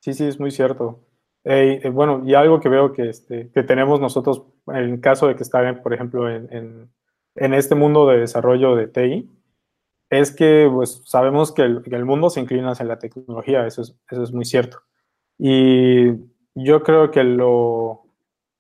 [0.01, 1.01] Sí, sí, es muy cierto.
[1.51, 5.35] Eh, eh, bueno, y algo que veo que, este, que tenemos nosotros, en caso de
[5.35, 6.91] que estén, por ejemplo, en, en,
[7.37, 9.31] en, este mundo de desarrollo de TI,
[10.11, 13.81] es que pues, sabemos que el, que el, mundo se inclina hacia la tecnología, eso
[13.81, 14.81] es, eso es muy cierto.
[15.39, 16.11] Y
[16.55, 18.03] yo creo que lo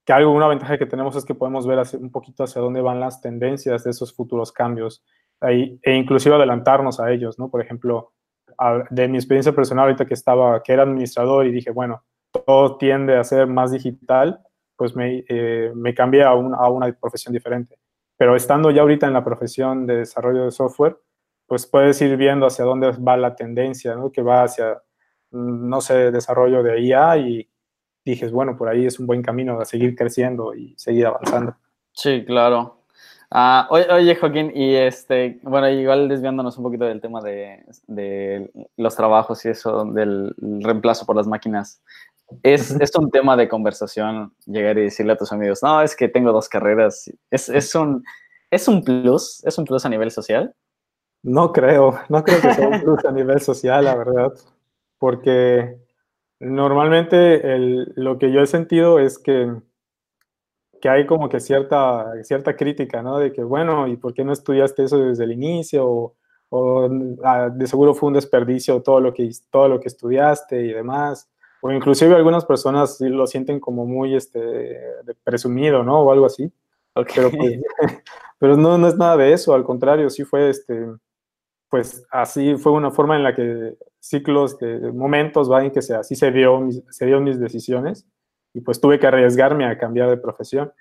[0.07, 2.81] que algo, una ventaja que tenemos es que podemos ver hacia, un poquito hacia dónde
[2.81, 5.05] van las tendencias de esos futuros cambios
[5.41, 7.51] ahí, e inclusive adelantarnos a ellos, ¿no?
[7.51, 8.13] Por ejemplo,
[8.57, 12.03] a, de mi experiencia personal ahorita que estaba, que era administrador y dije, bueno,
[12.47, 14.41] todo tiende a ser más digital,
[14.77, 17.79] pues me, eh, cambié a, un, a, una profesión diferente.
[18.17, 20.97] Pero estando ya ahorita en la profesión de desarrollo de software,
[21.47, 24.13] pues puedes ir viendo hacia dónde va la tendencia, ¿no?
[24.13, 24.83] que va hacia,
[25.31, 27.49] mm, no sé, desarrollo de IA y
[28.05, 31.57] dijes, bueno, por ahí es un buen camino a seguir creciendo y seguir avanzando.
[31.93, 32.77] Sí, claro.
[33.31, 39.45] Uh, oye, Joaquín, y este, bueno, igual desviándonos un poquito del tema de los trabajos
[39.45, 41.83] y eso, del reemplazo por las máquinas.
[42.43, 46.09] Es, es, un tema de conversación llegar y decirle a tus amigos, no, es que
[46.09, 47.11] tengo dos carreras.
[47.31, 48.05] Es, es, un,
[48.51, 50.55] es un plus, es un plus a nivel social.
[51.23, 54.33] No creo, no creo que sea un plus a nivel social, la verdad,
[54.99, 55.79] porque
[56.41, 57.43] normalmente
[57.97, 59.53] lo que yo he sentido es que,
[60.81, 63.19] que hay como que cierta, cierta crítica, ¿no?
[63.19, 65.87] De que, bueno, ¿y por qué no estudiaste eso desde el inicio?
[65.89, 66.17] O,
[66.51, 66.89] o
[67.25, 71.29] ah, de seguro fue un desperdicio todo lo, que, todo lo que estudiaste y demás.
[71.61, 74.81] O inclusive algunas personas lo sienten como muy este,
[75.25, 76.01] presumido, ¿no?
[76.01, 76.53] O algo así.
[77.15, 77.61] Pero, pues,
[78.39, 80.87] pero no, no es nada de eso, al contrario, sí fue este,
[81.69, 85.65] pues así fue una forma en la que ciclos de momentos, ¿va?
[85.65, 88.07] En que se, así se dio, se mis decisiones
[88.55, 90.73] y pues tuve que arriesgarme a cambiar de profesión.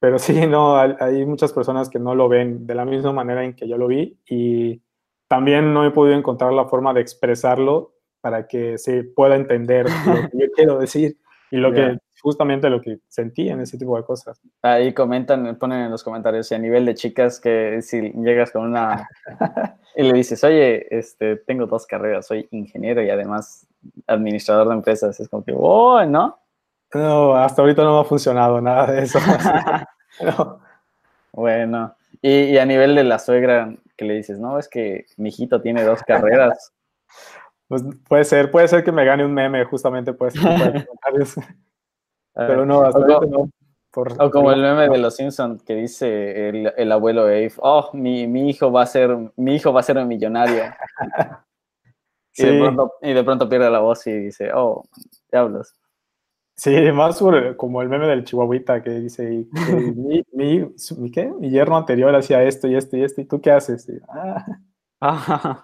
[0.00, 3.54] Pero sí, no, hay muchas personas que no lo ven de la misma manera en
[3.54, 4.82] que yo lo vi y
[5.28, 7.93] también no he podido encontrar la forma de expresarlo
[8.24, 11.18] para que se pueda entender lo que yo quiero decir
[11.50, 14.40] y lo que justamente lo que sentí en ese tipo de cosas.
[14.62, 18.62] Ahí comentan, ponen en los comentarios, y a nivel de chicas, que si llegas con
[18.62, 19.06] una
[19.94, 23.66] y le dices, oye, este, tengo dos carreras, soy ingeniero y además
[24.06, 26.38] administrador de empresas, es como que, oh, ¿no?
[26.94, 29.18] No, hasta ahorita no me ha funcionado nada de eso.
[31.36, 35.30] Bueno, y, y, a nivel de la suegra, que le dices, no, es que mi
[35.30, 36.72] hijito tiene dos carreras.
[37.68, 40.40] Pues puede ser, puede ser que me gane un meme justamente por este
[42.34, 43.50] Pero no, hasta o, no.
[44.18, 48.26] o como el meme de los Simpsons que dice el, el abuelo Abe, oh, mi,
[48.26, 50.64] mi, hijo va a ser, mi hijo va a ser un millonario.
[52.36, 54.82] y, de pronto, y, de pronto, pierde la voz y dice, oh,
[55.30, 55.74] diablos.
[56.56, 59.46] Sí, más sobre, como el meme del chihuahuita que dice,
[59.96, 61.32] mi, mi, mi, ¿qué?
[61.38, 63.90] mi yerno anterior hacía esto y esto y esto, ¿y tú qué haces?
[65.00, 65.62] ah.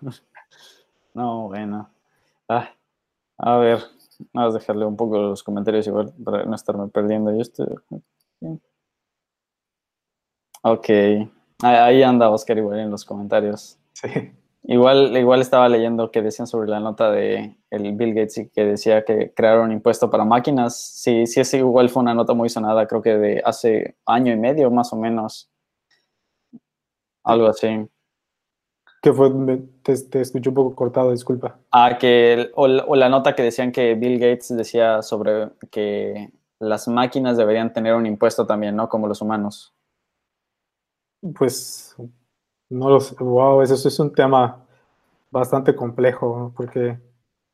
[1.14, 1.90] No, bueno.
[2.49, 2.70] Ah,
[3.38, 3.79] a ver,
[4.33, 7.33] vamos a dejarle un poco los comentarios igual para no estarme perdiendo.
[7.33, 7.66] Yo estoy...
[10.62, 10.88] Ok,
[11.62, 13.79] ahí anda Oscar igual en los comentarios.
[13.94, 14.09] Sí.
[14.64, 19.05] Igual, igual estaba leyendo que decían sobre la nota de el Bill Gates que decía
[19.05, 20.77] que crearon un impuesto para máquinas.
[20.77, 24.37] Sí, sí, es igual fue una nota muy sonada, creo que de hace año y
[24.37, 25.51] medio más o menos.
[27.25, 27.88] Algo así.
[29.02, 29.30] Que fue,
[29.82, 31.58] te, te escuché un poco cortado, disculpa.
[31.70, 36.86] Ah, que, o, o la nota que decían que Bill Gates decía sobre que las
[36.86, 38.88] máquinas deberían tener un impuesto también, ¿no?
[38.88, 39.74] Como los humanos.
[41.34, 41.96] Pues
[42.70, 44.64] no lo sé, wow, eso, es un tema
[45.30, 46.98] bastante complejo, porque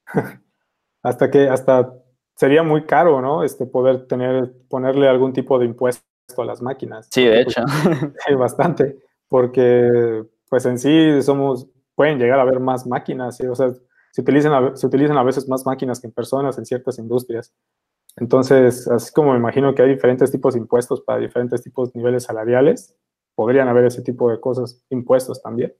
[1.02, 1.94] hasta que, hasta
[2.34, 3.42] sería muy caro, ¿no?
[3.42, 6.02] Este, poder tener, ponerle algún tipo de impuesto
[6.36, 7.08] a las máquinas.
[7.10, 7.62] Sí, de hecho.
[8.26, 13.72] Sí, bastante, porque pues en sí somos, pueden llegar a haber más máquinas, o sea,
[14.12, 17.52] se utilizan, se utilizan a veces más máquinas que personas en ciertas industrias.
[18.16, 21.98] Entonces, así como me imagino que hay diferentes tipos de impuestos para diferentes tipos de
[21.98, 22.96] niveles salariales,
[23.34, 25.74] podrían haber ese tipo de cosas, impuestos también,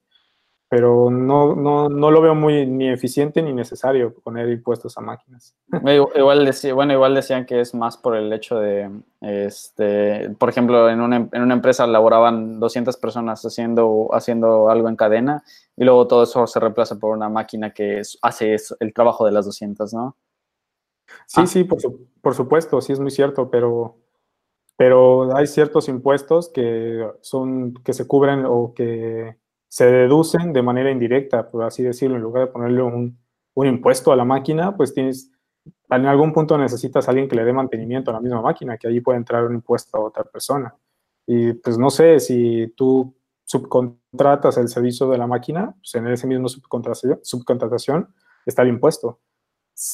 [0.69, 5.55] pero no, no, no lo veo muy ni eficiente ni necesario poner impuestos a máquinas.
[6.17, 10.91] Igual decía, bueno, igual decían que es más por el hecho de, este, por ejemplo,
[10.91, 15.45] en una, en una empresa laboraban 200 personas haciendo, haciendo algo en cadena
[15.77, 19.33] y luego todo eso se reemplaza por una máquina que hace eso, el trabajo de
[19.33, 20.17] las 200, ¿no?
[21.27, 21.47] Sí, ah.
[21.47, 23.97] sí, por, su, por supuesto, sí es muy cierto, pero
[24.79, 29.39] pero hay ciertos impuestos que son que se cubren o que
[29.77, 33.19] se deducen de manera indirecta, por así decirlo, en lugar de ponerle un,
[33.53, 35.31] un impuesto a la máquina, pues tienes,
[35.91, 38.89] en algún punto necesitas a alguien que le dé mantenimiento a la misma máquina, que
[38.89, 40.75] allí puede entrar un impuesto a otra persona.
[41.27, 46.27] Y pues no sé, si tú subcontratas el servicio de la máquina, pues en ese
[46.27, 48.15] mismo subcontratación, subcontratación
[48.47, 49.21] está el impuesto.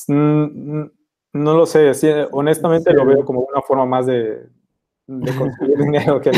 [0.07, 0.93] No
[1.33, 1.91] lo sé,
[2.31, 4.47] honestamente lo veo como una forma más de,
[5.07, 6.31] de conseguir dinero que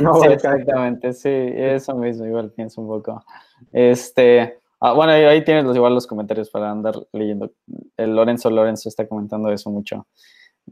[0.00, 3.24] no, sí, exactamente, sí, eso mismo, igual pienso un poco.
[3.70, 7.52] Este, ah, bueno, ahí tienes los, igual los comentarios para andar leyendo.
[7.96, 10.06] El Lorenzo Lorenzo está comentando eso mucho.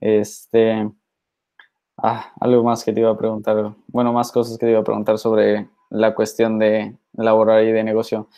[0.00, 0.90] Este,
[1.98, 4.84] ah, algo más que te iba a preguntar, bueno, más cosas que te iba a
[4.84, 8.28] preguntar sobre la cuestión de laboral y de negocio.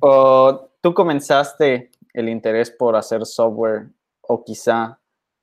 [0.00, 3.88] o, ¿Tú comenzaste el interés por hacer software
[4.20, 5.00] o quizá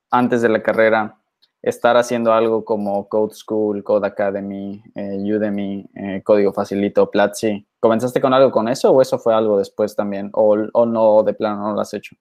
[0.10, 1.19] antes de la carrera
[1.63, 7.65] estar haciendo algo como Code School, Code Academy, eh, Udemy, eh, Código Facilito, Platzi.
[7.80, 10.30] ¿Comenzaste con algo con eso o eso fue algo después también?
[10.34, 12.15] ¿O, o no, de plano, no lo has hecho?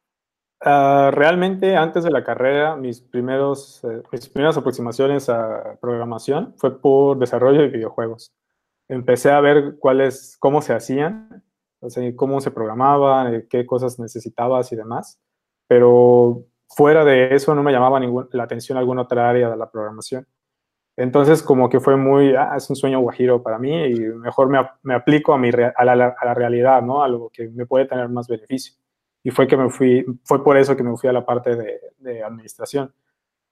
[0.65, 6.81] Uh, realmente, antes de la carrera, mis, primeros, eh, mis primeras aproximaciones a programación fue
[6.81, 8.33] por desarrollo de videojuegos.
[8.89, 11.43] Empecé a ver cuáles, cómo se hacían,
[11.81, 15.21] o sea, cómo se programaban, qué cosas necesitabas y demás.
[15.67, 16.45] Pero
[16.75, 20.27] fuera de eso no me llamaba ningún, la atención alguna otra área de la programación.
[20.97, 24.59] Entonces, como que fue muy, ah, es un sueño guajiro para mí y mejor me,
[24.83, 27.03] me aplico a, mi, a, la, a la realidad, ¿no?
[27.03, 28.75] Algo que me puede tener más beneficio.
[29.23, 31.81] Y fue que me fui, fue por eso que me fui a la parte de,
[31.99, 32.93] de administración.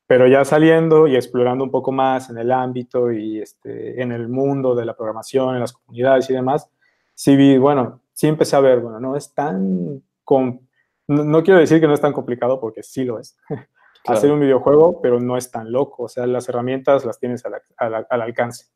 [0.07, 4.29] Pero ya saliendo y explorando un poco más en el ámbito y este, en el
[4.29, 6.69] mundo de la programación, en las comunidades y demás,
[7.15, 10.61] sí vi, bueno, sí empecé a ver, bueno, no es tan, com
[11.11, 14.19] no, no, quiero decir que no es tan complicado porque sí lo es, claro.
[14.19, 17.55] hacer un videojuego, pero no es tan loco, o sea, las herramientas las tienes al,
[17.77, 18.67] al, al alcance.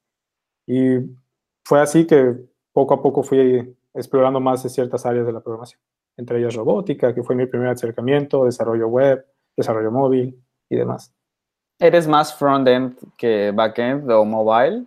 [0.67, 0.99] Y
[1.65, 2.35] fue así que
[2.73, 5.81] poco a poco fui explorando más de ciertas áreas de la programación,
[6.17, 9.25] entre ellas robótica, que fue mi primer acercamiento, desarrollo web,
[9.57, 11.15] desarrollo móvil y demás.
[11.79, 14.85] ¿Eres más front-end que back-end o mobile?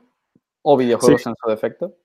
[0.61, 1.29] ¿O videojuegos sí.
[1.29, 1.95] en su defecto?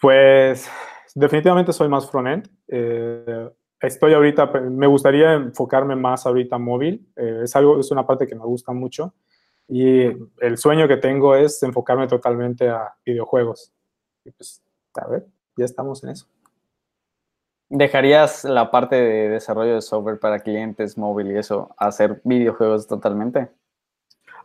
[0.00, 0.68] Pues
[1.14, 2.48] definitivamente soy más front-end.
[2.68, 3.50] Eh,
[3.86, 7.06] estoy ahorita, me gustaría enfocarme más ahorita móvil.
[7.16, 9.14] Eh, es algo, es una parte que me gusta mucho.
[9.68, 10.04] Y
[10.40, 13.72] el sueño que tengo es enfocarme totalmente a videojuegos.
[14.24, 14.62] Y pues,
[14.94, 16.26] a ver, ya estamos en eso.
[17.70, 23.48] ¿Dejarías la parte de desarrollo de software para clientes móvil y eso, hacer videojuegos totalmente?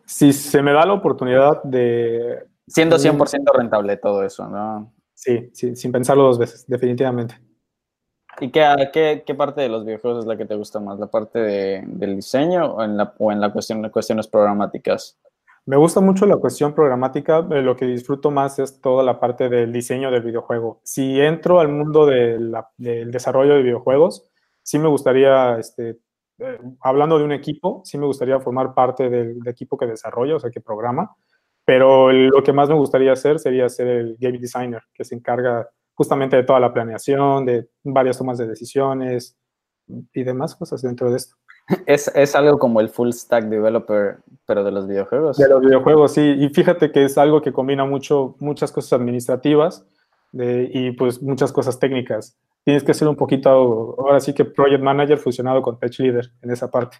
[0.05, 2.47] Si se me da la oportunidad de...
[2.65, 4.93] Siendo 100% rentable todo eso, ¿no?
[5.13, 7.35] Sí, sí, sin pensarlo dos veces, definitivamente.
[8.39, 10.99] ¿Y qué, qué, qué, parte de los videojuegos es la que te gusta más?
[10.99, 15.19] ¿La parte de, del diseño o en la, o en la cuestión cuestiones programáticas?
[15.65, 19.71] Me gusta mucho la cuestión programática, lo que disfruto más es toda la parte del
[19.71, 20.79] diseño del videojuego.
[20.83, 24.31] Si entro al mundo de la, del desarrollo de videojuegos,
[24.63, 25.99] sí me gustaría, este,
[26.39, 30.37] eh, hablando de un equipo, sí me gustaría formar parte del, del, equipo que desarrolla,
[30.37, 31.15] o sea, que programa,
[31.65, 35.69] pero lo que más me gustaría hacer sería ser el game designer, que se encarga
[35.99, 39.37] justamente de toda la planeación, de varias tomas de decisiones
[40.13, 41.35] y demás cosas dentro de esto.
[41.85, 45.35] Es, es, algo como el full stack developer, pero de los videojuegos.
[45.37, 46.21] De los videojuegos, sí.
[46.21, 49.85] Y fíjate que es algo que combina mucho, muchas cosas administrativas
[50.31, 52.39] de, y pues muchas cosas técnicas.
[52.63, 53.49] Tienes que ser un poquito,
[53.99, 56.95] ahora sí que project manager fusionado con tech leader en esa parte.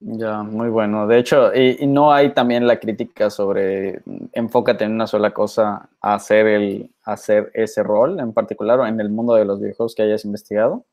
[0.00, 1.06] Ya, muy bueno.
[1.06, 5.88] De hecho, y, y, no hay también la crítica sobre enfócate en una sola cosa,
[6.00, 10.02] hacer, el, hacer ese rol en particular o en el mundo de los videojuegos que
[10.02, 10.84] hayas investigado.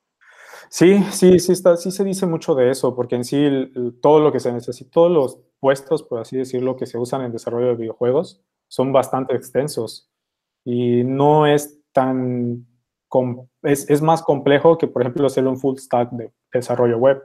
[0.70, 4.00] Sí, sí, sí, está, sí se dice mucho de eso, porque en sí el, el,
[4.02, 7.32] todo lo que se necesita, todos los puestos, por así decirlo, que se usan en
[7.32, 10.10] desarrollo de videojuegos son bastante extensos
[10.66, 12.66] y no es tan,
[13.62, 17.22] es, es más complejo que, por ejemplo, hacer un full stack de desarrollo web,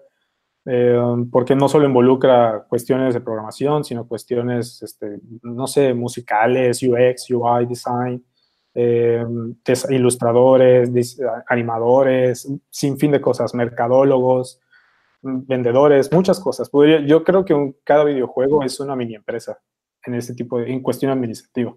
[0.71, 1.01] eh,
[1.33, 7.65] porque no solo involucra cuestiones de programación, sino cuestiones, este, no sé, musicales, UX, UI,
[7.65, 8.23] design,
[8.75, 9.25] eh,
[9.89, 14.61] ilustradores, animadores, sin fin de cosas, mercadólogos,
[15.23, 16.71] vendedores, muchas cosas.
[17.07, 19.59] Yo creo que cada videojuego es una mini empresa
[20.05, 21.75] en ese tipo de, en cuestión administrativa.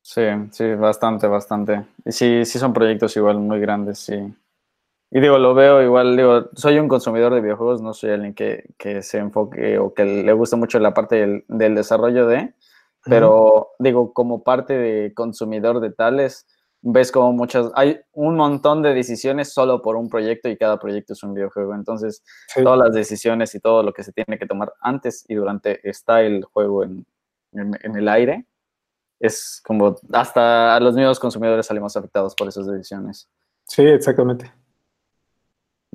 [0.00, 1.84] Sí, sí, bastante, bastante.
[2.06, 4.34] Y sí, sí son proyectos igual muy grandes, sí.
[5.16, 8.74] Y digo, lo veo igual, digo, soy un consumidor de videojuegos, no soy alguien que,
[8.76, 12.52] que se enfoque o que le guste mucho la parte del, del desarrollo de,
[13.04, 16.48] pero digo, como parte de consumidor de tales,
[16.82, 21.12] ves como muchas, hay un montón de decisiones solo por un proyecto y cada proyecto
[21.12, 21.76] es un videojuego.
[21.76, 22.64] Entonces, sí.
[22.64, 26.22] todas las decisiones y todo lo que se tiene que tomar antes y durante está
[26.22, 27.06] el juego en,
[27.52, 28.46] en, en el aire,
[29.20, 33.30] es como hasta a los mismos consumidores salimos afectados por esas decisiones.
[33.68, 34.52] Sí, exactamente.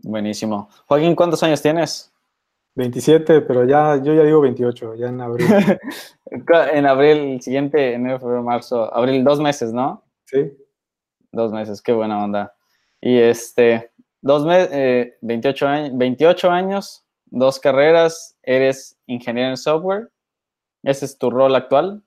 [0.04, 0.70] Buenísimo.
[0.88, 2.12] Joaquín, ¿cuántos años tienes?
[2.76, 5.48] 27, pero ya, yo ya digo 28, ya en abril.
[6.74, 10.04] en abril, siguiente, enero, febrero, marzo, abril, dos meses, ¿no?
[10.26, 10.52] Sí.
[11.32, 12.56] Dos meses, qué buena onda.
[13.02, 20.12] Y este, dos meses, eh, 28, años, 28 años, dos carreras, eres ingeniero en software.
[20.84, 22.04] ¿Ese es tu rol actual?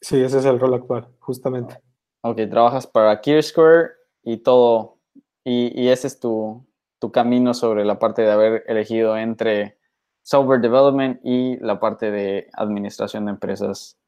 [0.00, 1.78] Sí, ese es el rol actual, justamente.
[2.22, 3.90] Ok, trabajas para Square
[4.22, 4.98] y todo,
[5.44, 6.65] y, y ese es tu,
[6.98, 9.78] tu camino sobre la parte de haber elegido entre
[10.22, 13.98] software development y la parte de administración de empresas.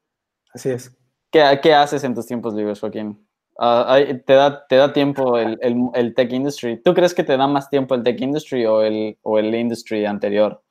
[0.53, 0.95] Así es.
[1.31, 3.25] ¿Qué, qué haces en tus tiempos libres, Joaquín?
[3.57, 6.81] Uh, ¿te, da, ¿Te da tiempo el, el, el, tech industry?
[6.81, 10.05] ¿Tú crees que te da más tiempo el tech industry o el, o el industry
[10.05, 10.61] anterior?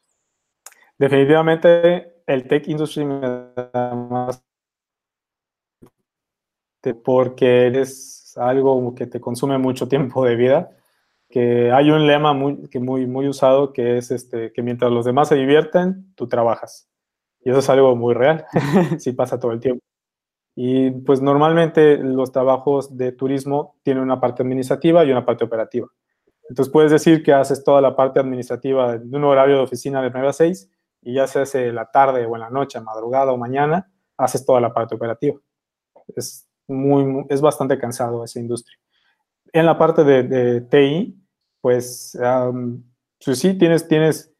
[0.96, 4.42] Definitivamente el tech industry me da más
[7.04, 10.77] porque es algo que te consume mucho tiempo de vida
[11.28, 15.04] que hay un lema muy, que muy, muy usado que es este, que mientras los
[15.04, 16.88] demás se divierten, tú trabajas.
[17.40, 18.46] Y eso es algo muy real,
[18.98, 19.84] sí pasa todo el tiempo.
[20.56, 25.86] Y pues normalmente los trabajos de turismo tienen una parte administrativa y una parte operativa.
[26.48, 30.10] Entonces puedes decir que haces toda la parte administrativa de un horario de oficina de
[30.10, 30.70] 9 a 6
[31.02, 34.60] y ya se hace la tarde o en la noche, madrugada o mañana, haces toda
[34.60, 35.38] la parte operativa.
[36.16, 38.78] Es, muy, es bastante cansado esa industria.
[39.52, 41.18] En la parte de, TI,
[41.60, 42.18] pues,
[43.24, 44.34] pues, sí, tienes, tienes,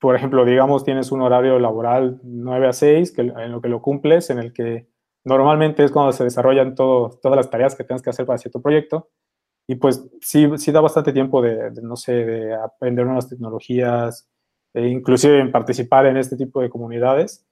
[0.00, 3.82] por ejemplo, digamos, tienes un horario laboral 9 a 6, que, en lo que lo
[3.82, 4.88] cumples, en el que
[5.24, 9.10] normalmente es cuando se desarrollan todas las tareas que tienes que hacer para cierto proyecto.
[9.68, 14.28] Y pues sí, sí da bastante tiempo de, no sé, de aprender nuevas tecnologías,
[14.72, 17.44] e inclusive en participar en este tipo de comunidades,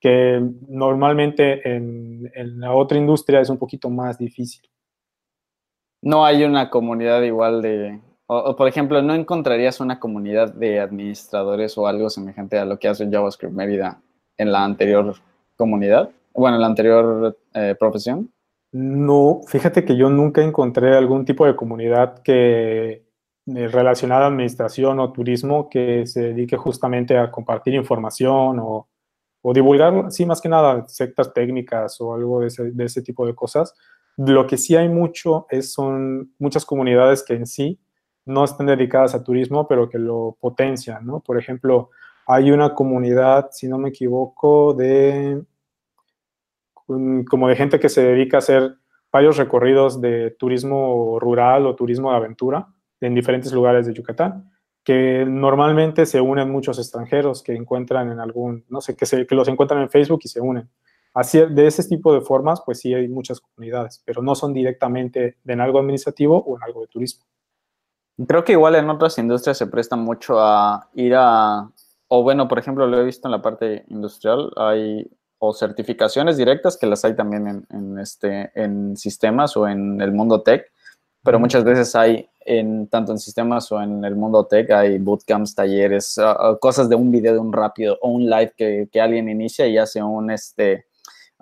[0.00, 4.68] que normalmente en, en la otra industria es un poquito más difícil.
[6.02, 11.76] No hay una comunidad igual de, o, por ejemplo, ¿no encontrarías una comunidad de administradores
[11.76, 14.00] o algo semejante a lo que hace JavaScript Mérida
[14.38, 15.16] en la anterior
[15.56, 16.10] comunidad?
[16.32, 18.30] Bueno, en la anterior eh, profesión.
[18.70, 23.02] No, fíjate que yo nunca encontré algún tipo de comunidad que
[23.46, 28.86] eh, relacionada a administración o turismo que se dedique justamente a compartir información o,
[29.52, 33.74] divulgar, sí, más que nada, sectas técnicas o algo de ese, tipo de cosas.
[34.16, 37.78] Lo que sí hay mucho es, son muchas comunidades que en sí
[38.26, 41.20] no están dedicadas a turismo, pero que lo potencian, ¿no?
[41.20, 41.90] Por ejemplo,
[42.26, 45.42] hay una comunidad, si no me equivoco, de
[47.28, 48.74] como de gente que se dedica a hacer
[49.12, 52.68] varios recorridos de turismo rural o turismo de aventura
[53.00, 54.50] en diferentes lugares de Yucatán,
[54.84, 59.34] que normalmente se unen muchos extranjeros que encuentran en algún, no sé, que, se, que
[59.34, 60.68] los encuentran en Facebook y se unen.
[61.12, 65.36] Así, de ese tipo de formas, pues sí hay muchas comunidades, pero no son directamente
[65.44, 67.24] en algo administrativo o en algo de turismo.
[68.28, 71.68] Creo que igual en otras industrias se presta mucho a ir a,
[72.08, 76.76] o bueno, por ejemplo, lo he visto en la parte industrial, hay o certificaciones directas,
[76.76, 80.70] que las hay también en, este, en sistemas o en el mundo tech,
[81.24, 85.54] pero muchas veces hay, en, tanto en sistemas o en el mundo tech, hay bootcamps,
[85.54, 89.30] talleres, ah, cosas de un video de un rápido o un live que, que alguien
[89.30, 90.86] inicia y hace un, este,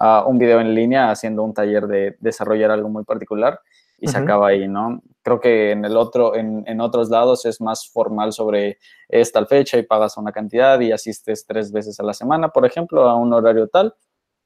[0.01, 3.61] uh, un video en línea haciendo un taller de desarrollar algo muy particular
[4.01, 5.03] y se acaba ahí, ¿no?
[5.23, 8.79] Creo que en el otro, en, en, otros lados es más formal sobre
[9.09, 13.09] esta fecha y pagas una cantidad y asistes tres veces a la semana, por ejemplo,
[13.09, 13.95] a un horario tal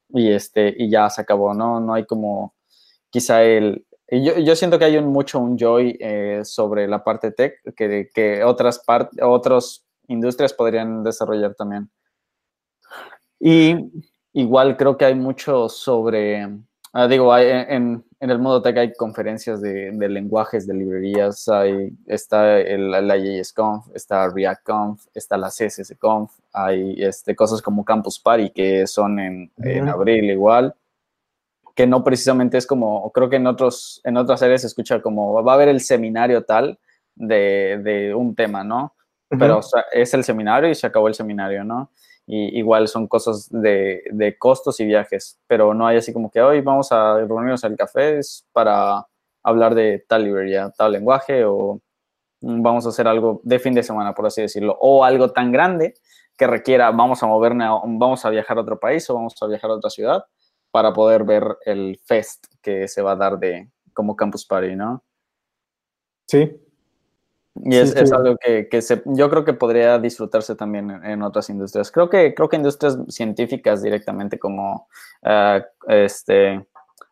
[0.09, 1.81] y este y ya se acabó, ¿no?
[1.81, 2.55] No hay como
[3.11, 7.31] quizá el yo, yo siento que hay un, mucho un joy eh, sobre la parte
[7.31, 11.91] tech que, que otras partes, otras industrias podrían desarrollar también.
[13.41, 13.75] Y
[14.33, 16.47] igual creo que hay mucho sobre
[16.95, 21.49] Ah, digo, hay, en, en, el mundo tech hay conferencias de, de lenguajes, de librerías,
[21.49, 28.19] hay, está el, la JSConf, está ReactConf, está la CSSConf, hay este, cosas como Campus
[28.19, 30.75] Party que son en, en abril igual,
[31.75, 35.43] que no precisamente es como, creo que en, otros, en otras áreas se escucha como,
[35.43, 36.79] va a haber el seminario tal
[37.15, 38.95] de, de un tema, ¿no?
[39.31, 39.61] Pero
[39.93, 41.91] es el seminario y se acabó el seminario, ¿no?
[42.35, 46.61] Igual son cosas de, de, costos y viajes, pero no hay así como que hoy
[46.61, 48.21] vamos a reunirnos al café
[48.53, 49.07] para
[49.43, 51.81] hablar de tal librería, tal lenguaje o
[52.41, 55.95] vamos a hacer algo de fin de semana, por así decirlo, o algo tan grande
[56.37, 59.71] que requiera, vamos a movernos, vamos a viajar a otro país o vamos a viajar
[59.71, 60.25] a otra ciudad
[60.71, 65.05] para poder ver el fest que se va a dar de como Campus Party, ¿no?
[66.27, 66.51] Sí,
[67.55, 71.51] y es, es, algo que, que se, yo creo que podría disfrutarse también en, otras
[71.51, 71.91] industrias.
[71.91, 74.89] Creo que, creo que industrias científicas directamente como,
[75.23, 76.67] uh, este,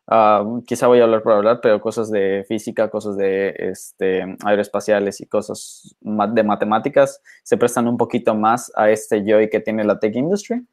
[0.06, 5.20] uh, quizá voy a hablar por hablar, pero cosas de física, cosas de este, aeroespaciales
[5.20, 9.98] y cosas de matemáticas se prestan un poquito más a este joy que tiene la
[9.98, 10.66] tech industry,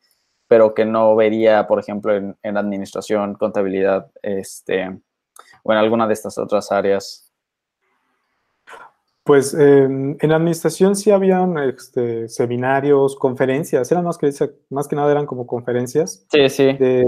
[0.48, 4.98] pero que no vería, por ejemplo, en, en administración, contabilidad, este,
[5.64, 7.27] o en alguna de estas otras áreas
[9.28, 14.32] pues em, en administración sí habían este, seminarios, conferencias, eran más que,
[14.70, 16.26] más que nada eran como conferencias.
[16.32, 16.64] Sí, sí.
[16.78, 17.04] De,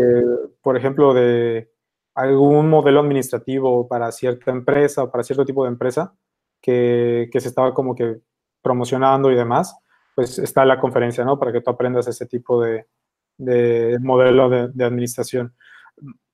[0.61, 1.71] por ejemplo, de
[2.13, 6.13] algún modelo administrativo para cierta empresa o para cierto tipo de empresa
[6.61, 8.17] que, que, se estaba como que
[8.61, 9.77] promocionando y demás,
[10.13, 11.39] pues está la conferencia, ¿no?
[11.39, 12.85] Para que tú aprendas ese tipo de,
[13.37, 15.55] de modelo de, de, administración.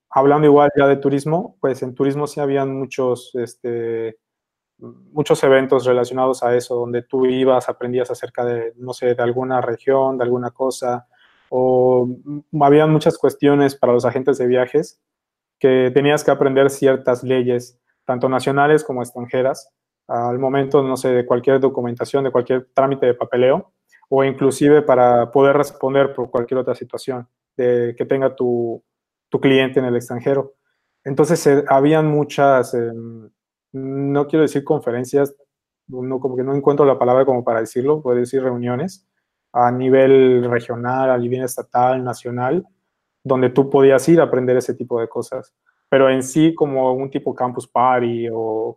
[0.10, 4.18] Hablando igual ya de turismo, pues en turismo sí habían muchos, este,
[4.78, 9.62] muchos eventos relacionados a eso, donde tú ibas, aprendías acerca de, no sé, de alguna
[9.62, 11.08] región, de alguna cosa,
[11.50, 12.08] o
[12.62, 15.00] había muchas cuestiones para los agentes de viajes
[15.60, 19.72] que tenías que aprender ciertas leyes, tanto nacionales como extranjeras,
[20.08, 23.72] al momento, no sé, de cualquier documentación, de cualquier trámite de papeleo,
[24.10, 28.84] o inclusive para poder responder por cualquier otra situación de, que tenga tu,
[29.30, 30.56] tu cliente en el extranjero.
[31.04, 32.74] Entonces, eh, habían muchas...
[32.74, 33.30] Em,
[33.76, 35.36] no quiero decir conferencias,
[35.88, 39.08] no, como que no encuentro la palabra como para decirlo, puedo decir reuniones,
[39.52, 42.66] a nivel regional, a nivel estatal, nacional,
[43.24, 45.54] donde tú podías ir a aprender ese tipo de cosas.
[45.90, 48.76] Pero en sí, como un tipo campus party o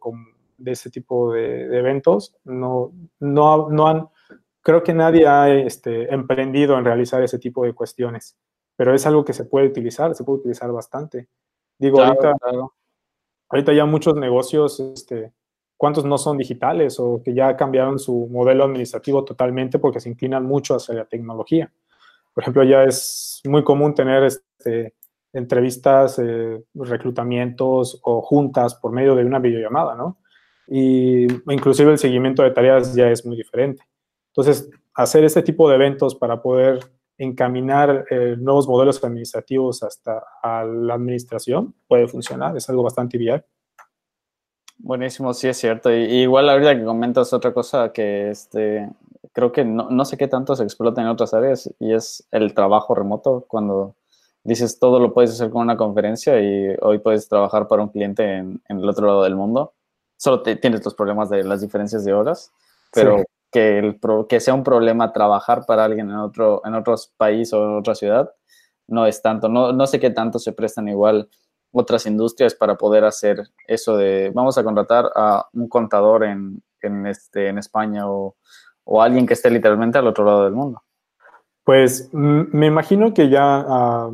[0.57, 4.09] de ese tipo de, eventos, no, no, no han,
[4.61, 8.37] creo que nadie ha este, emprendido en realizar ese tipo de cuestiones,
[8.77, 11.29] pero es algo que se puede utilizar, se puede utilizar bastante.
[11.79, 12.35] Digo, ahorita,
[13.49, 15.33] ahorita ya muchos negocios, este,
[15.77, 20.45] ¿cuántos no son digitales o que ya cambiaron su modelo administrativo totalmente porque se inclinan
[20.45, 21.73] mucho hacia la tecnología?
[22.35, 24.95] Por ejemplo, ya es muy común tener este,
[25.33, 30.19] entrevistas, eh, reclutamientos o juntas por medio de una videollamada, ¿no?
[30.67, 33.83] Y inclusive el seguimiento de tareas ya es muy diferente.
[34.29, 36.81] Entonces, hacer este tipo de eventos para poder
[37.19, 43.45] encaminar eh, nuevos modelos administrativos hasta a la administración puede funcionar, es algo bastante viable.
[44.79, 45.93] Buenísimo, sí es cierto.
[45.93, 48.89] Y, igual ahorita que comentas otra cosa que este,
[49.33, 52.55] creo que no, no, sé qué tanto se explota en otras áreas y es el
[52.55, 53.45] trabajo remoto.
[53.49, 53.97] Cuando
[54.45, 58.37] dices todo lo puedes hacer con una conferencia y hoy puedes trabajar para un cliente
[58.37, 59.75] en, en el otro lado del mundo.
[60.17, 62.53] Solo te, tienes los problemas de las diferencias de horas,
[62.93, 67.53] pero que, el, que sea un problema trabajar para alguien en otro, en otro país
[67.53, 68.31] o en otra ciudad
[68.89, 69.49] no es tanto.
[69.49, 71.29] No, no sé qué tanto se prestan igual
[71.71, 77.07] otras industrias para poder hacer eso de vamos a contratar a un contador en, en,
[77.07, 78.37] este, en España o,
[78.85, 80.83] o, alguien que esté literalmente al otro lado del mundo?
[81.63, 84.09] Pues me imagino que ya,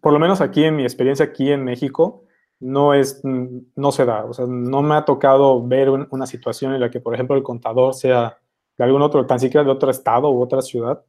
[0.00, 2.23] por lo menos aquí en mi experiencia aquí en México,
[2.64, 4.24] no es, no se da.
[4.24, 7.42] O sea, no me ha tocado ver una situación en la que, por ejemplo, el
[7.42, 8.38] contador sea
[8.78, 11.04] de algún otro, tan siquiera de otro estado u otra ciudad.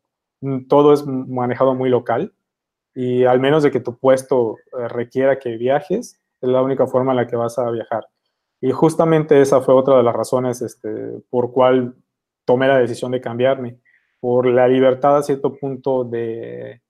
[0.68, 2.34] Todo es manejado muy local
[2.94, 7.14] y al menos de que tu puesto eh, requiera que viajes, es la única forma
[7.14, 8.06] en la que vas a viajar.
[8.60, 10.90] Y justamente esa fue otra de las razones este,
[11.30, 11.96] por cual
[12.44, 13.80] tomé la decisión de cambiarme,
[14.20, 16.82] por la libertad a cierto punto de,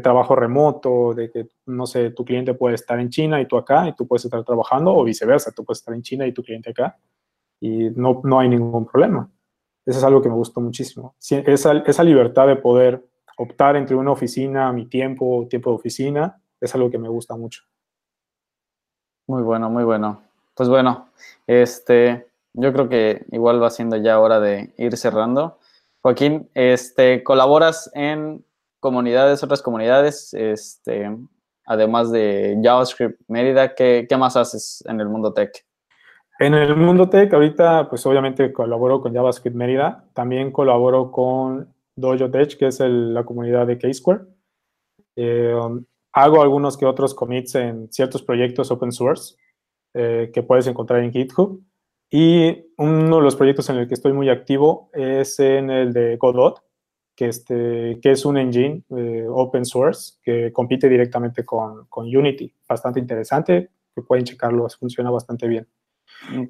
[0.00, 3.88] trabajo remoto, de que, no sé, tu cliente puede estar en China y tú acá,
[3.88, 6.70] y tú puedes estar trabajando, o viceversa, tú puedes estar en China y tu cliente
[6.70, 6.98] acá,
[7.60, 9.30] y no, no hay ningún problema.
[9.84, 11.14] Eso es algo que me gustó muchísimo.
[11.30, 13.04] Esa, esa libertad de poder
[13.38, 17.62] optar entre una oficina, mi tiempo, tiempo de oficina, es algo que me gusta mucho.
[19.28, 20.22] Muy bueno, muy bueno.
[20.54, 21.08] Pues bueno,
[21.46, 25.58] este, yo creo que igual va siendo ya hora de ir cerrando.
[26.00, 28.44] Joaquín, este, colaboras en
[28.80, 31.10] comunidades, otras comunidades, este,
[31.64, 35.64] además de JavaScript Mérida, ¿qué, ¿qué, más haces en el mundo tech?
[36.38, 42.30] En el mundo tech, ahorita, pues obviamente colaboro con JavaScript Mérida, también colaboro con Dojo
[42.30, 44.20] Tech, que es la comunidad de K-Square.
[45.16, 45.54] Eh,
[46.12, 49.36] hago algunos que otros commits en ciertos proyectos open source
[49.94, 51.62] eh, que puedes encontrar en GitHub.
[52.10, 56.16] Y uno de los proyectos en el que estoy muy activo es en el de
[56.18, 56.62] Godot,
[57.16, 62.54] que, este, que es un engine eh, open source que compite directamente con, con, Unity.
[62.68, 65.66] Bastante interesante, que pueden checarlo, funciona bastante bien.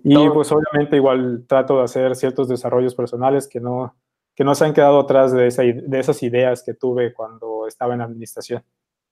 [0.05, 3.95] Y pues obviamente igual trato de hacer ciertos desarrollos personales que no,
[4.35, 7.95] que no se han quedado atrás de, esa, de esas ideas que tuve cuando estaba
[7.95, 8.63] en administración.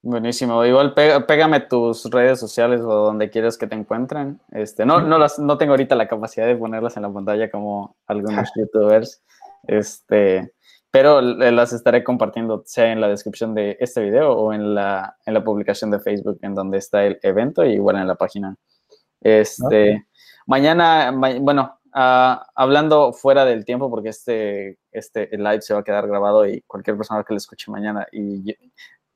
[0.03, 0.63] Buenísimo.
[0.67, 4.39] Igual pégame tus redes sociales o donde quieras que te encuentren.
[4.51, 7.97] Este, no, no, las, no tengo ahorita la capacidad de ponerlas en la pantalla como
[8.07, 9.25] algunos youtubers,
[9.67, 10.53] este,
[10.95, 15.35] pero las estaré compartiendo sea en la descripción de este video o en la, en
[15.35, 18.57] la publicación de Facebook en donde está el evento y igual en la página.
[19.21, 20.07] Este,
[20.47, 26.09] Mañana, bueno, Ah, hablando fuera del tiempo, porque este, este live se va a quedar
[26.09, 28.53] grabado y cualquier persona que lo escuche mañana y,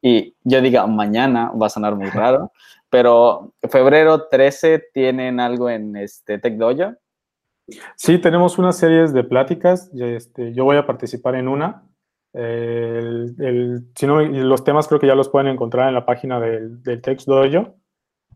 [0.01, 2.53] y yo diga mañana va a sonar muy raro,
[2.89, 6.95] pero febrero 13 tienen algo en este Tech Dojo.
[7.97, 9.91] Sí, tenemos unas series de pláticas.
[9.95, 11.85] Este, yo voy a participar en una.
[12.33, 16.83] El, si no, los temas creo que ya los pueden encontrar en la página del,
[16.83, 17.75] del Tech Dojo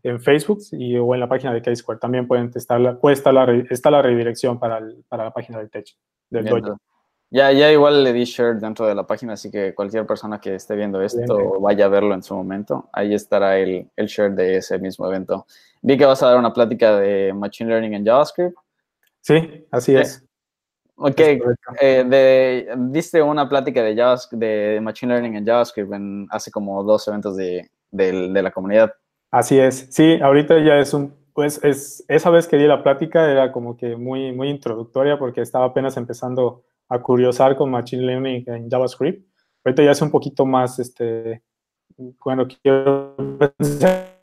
[0.03, 1.99] en Facebook y, o en la página de K-Square.
[1.99, 5.69] También pueden estar la, puede estar la, está la redirección para, para la página del
[5.69, 5.85] Tech,
[6.29, 6.45] del
[7.31, 10.55] Ya, ya igual le di share dentro de la página, así que cualquier persona que
[10.55, 12.89] esté viendo esto vaya a verlo en su momento.
[12.91, 15.45] Ahí estará el, el share de ese mismo evento.
[15.81, 18.57] Vi que vas a dar una plática de Machine Learning en JavaScript.
[19.23, 20.23] Sí, así es.
[20.95, 26.51] Ok, eh, de, diste una plática de, JavaScript, de Machine Learning en JavaScript en, hace
[26.51, 28.93] como dos eventos de, de, de la comunidad.
[29.31, 33.31] Así es, sí, ahorita ya es un, pues es, esa vez que di la plática
[33.31, 38.43] era como que muy, muy introductoria porque estaba apenas empezando a curiosar con Machine Learning
[38.47, 39.25] en JavaScript.
[39.65, 41.41] Ahorita ya es un poquito más, este,
[41.97, 44.19] bueno, quiero pensar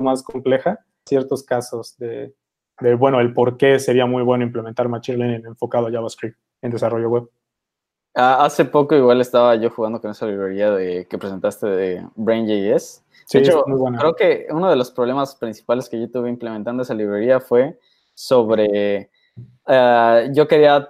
[0.00, 2.34] más compleja, ciertos casos de
[2.80, 6.70] de, bueno, el por qué sería muy bueno implementar Machine Learning enfocado a JavaScript en
[6.70, 7.30] desarrollo web.
[8.14, 13.04] Ah, hace poco igual estaba yo jugando con esa librería de, que presentaste de Brain.js.
[13.32, 17.38] De hecho, creo que uno de los problemas principales que yo tuve implementando esa librería
[17.38, 17.78] fue
[18.14, 19.10] sobre,
[19.66, 20.88] ah, yo quería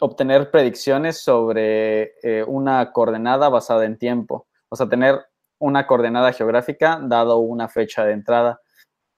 [0.00, 5.20] obtener predicciones sobre eh, una coordenada basada en tiempo, o sea, tener
[5.58, 8.60] una coordenada geográfica dado una fecha de entrada.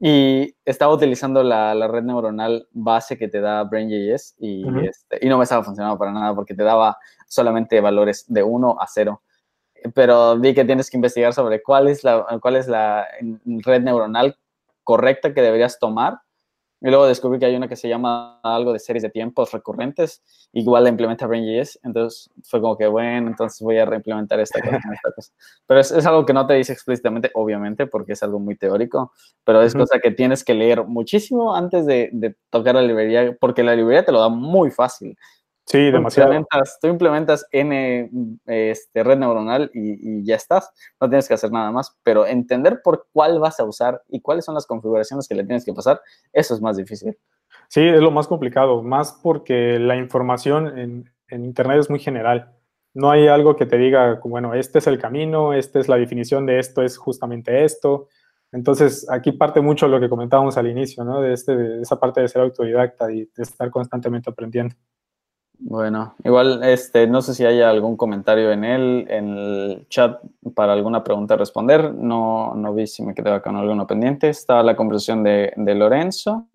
[0.03, 5.37] Y estaba utilizando la, red neuronal base que te da BrainJS y, este, y no
[5.37, 6.97] me estaba funcionando para nada porque te daba
[7.29, 9.23] solamente valores de 1 a 0.
[9.95, 13.07] Pero vi que tienes que investigar sobre cuál es la, cuál es la
[13.45, 14.39] red neuronal
[14.85, 16.21] correcta que deberías tomar
[16.81, 20.23] y luego descubrí que hay una que se llama algo de series de tiempos recurrentes,
[20.53, 24.81] igual la implementa BrainJS, entonces fue como que, bueno, entonces voy a reimplementar esta cosa.
[25.67, 29.13] Pero es, algo que no te dice explícitamente, obviamente, porque es algo muy teórico,
[29.45, 33.63] pero es cosa que tienes que leer muchísimo antes de, de, tocar la librería, porque
[33.63, 35.17] la librería te lo da muy fácil.
[35.71, 36.33] Sí, demasiado.
[36.81, 38.11] tú implementas N
[38.47, 40.73] este, red neuronal y, ya estás.
[41.01, 41.97] No tienes que hacer nada más.
[42.03, 45.65] Pero entender por cuál vas a usar y cuáles son las configuraciones que le tienes
[45.65, 46.01] que pasar,
[46.33, 47.17] eso es más difícil.
[47.69, 48.83] Sí, es lo más complicado.
[48.83, 52.53] Más porque la información en, en Internet es muy general.
[52.93, 56.47] No hay algo que te diga, bueno, este es el camino, esta es la definición
[56.47, 58.09] de esto, es justamente esto.
[58.51, 61.21] Entonces, aquí parte mucho lo que comentábamos al inicio, ¿no?
[61.21, 64.75] De, este, de esa parte de ser autodidacta y de estar constantemente aprendiendo.
[65.63, 70.19] Bueno, igual, este, no sé si hay algún comentario en el, en el chat
[70.55, 71.93] para alguna pregunta a responder.
[71.93, 74.31] No, no vi si me quedaba con alguno pendiente.
[74.31, 76.49] Está la conversación de, Lorenzo,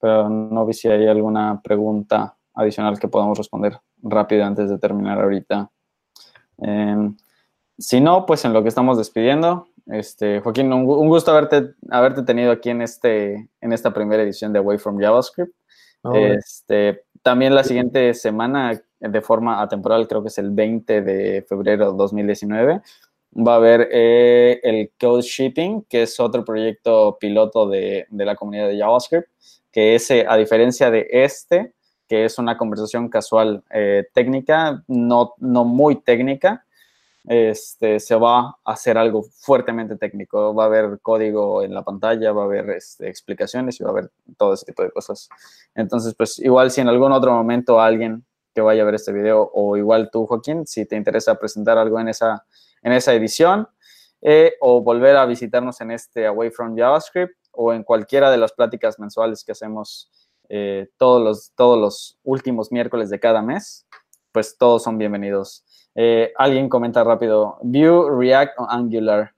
[0.00, 5.20] pero no vi si hay alguna pregunta adicional que podamos responder rápido antes de terminar
[5.20, 5.70] ahorita.
[6.58, 7.16] Em,
[7.78, 12.50] si no, pues en lo que estamos despidiendo, este, Joaquín, un, gusto haberte, haberte tenido
[12.50, 15.54] aquí en, este, en esta primera edición de Away from JavaScript.
[16.12, 21.90] este, también la siguiente semana, de forma atemporal, creo que es el 20 de febrero
[21.90, 22.82] de 2019,
[23.36, 28.68] va a haber eh, el Code Shipping, que es otro proyecto piloto de, la comunidad
[28.68, 29.26] de JavaScript,
[29.72, 31.72] que es, a diferencia de este,
[32.06, 36.64] que es una conversación casual eh, técnica, no, no muy técnica,
[37.26, 40.54] este, se va a hacer algo fuertemente técnico.
[40.54, 43.92] Va a haber código en la pantalla, va a haber este, explicaciones y va a
[43.92, 45.28] haber todo ese tipo de cosas.
[45.74, 48.24] Entonces, pues igual si en algún otro momento alguien
[48.54, 52.00] que vaya a ver este video o igual tú, Joaquín, si te interesa presentar algo
[52.00, 52.46] en esa,
[52.82, 53.68] en esa edición
[54.22, 58.52] eh, o volver a visitarnos en este Away from JavaScript o en cualquiera de las
[58.52, 60.10] pláticas mensuales que hacemos
[60.48, 63.86] eh, todos, los, todos los últimos miércoles de cada mes,
[64.32, 65.65] pues todos son bienvenidos.
[65.98, 69.32] Eh, alguien comenta rápido, Vue, React o Angular.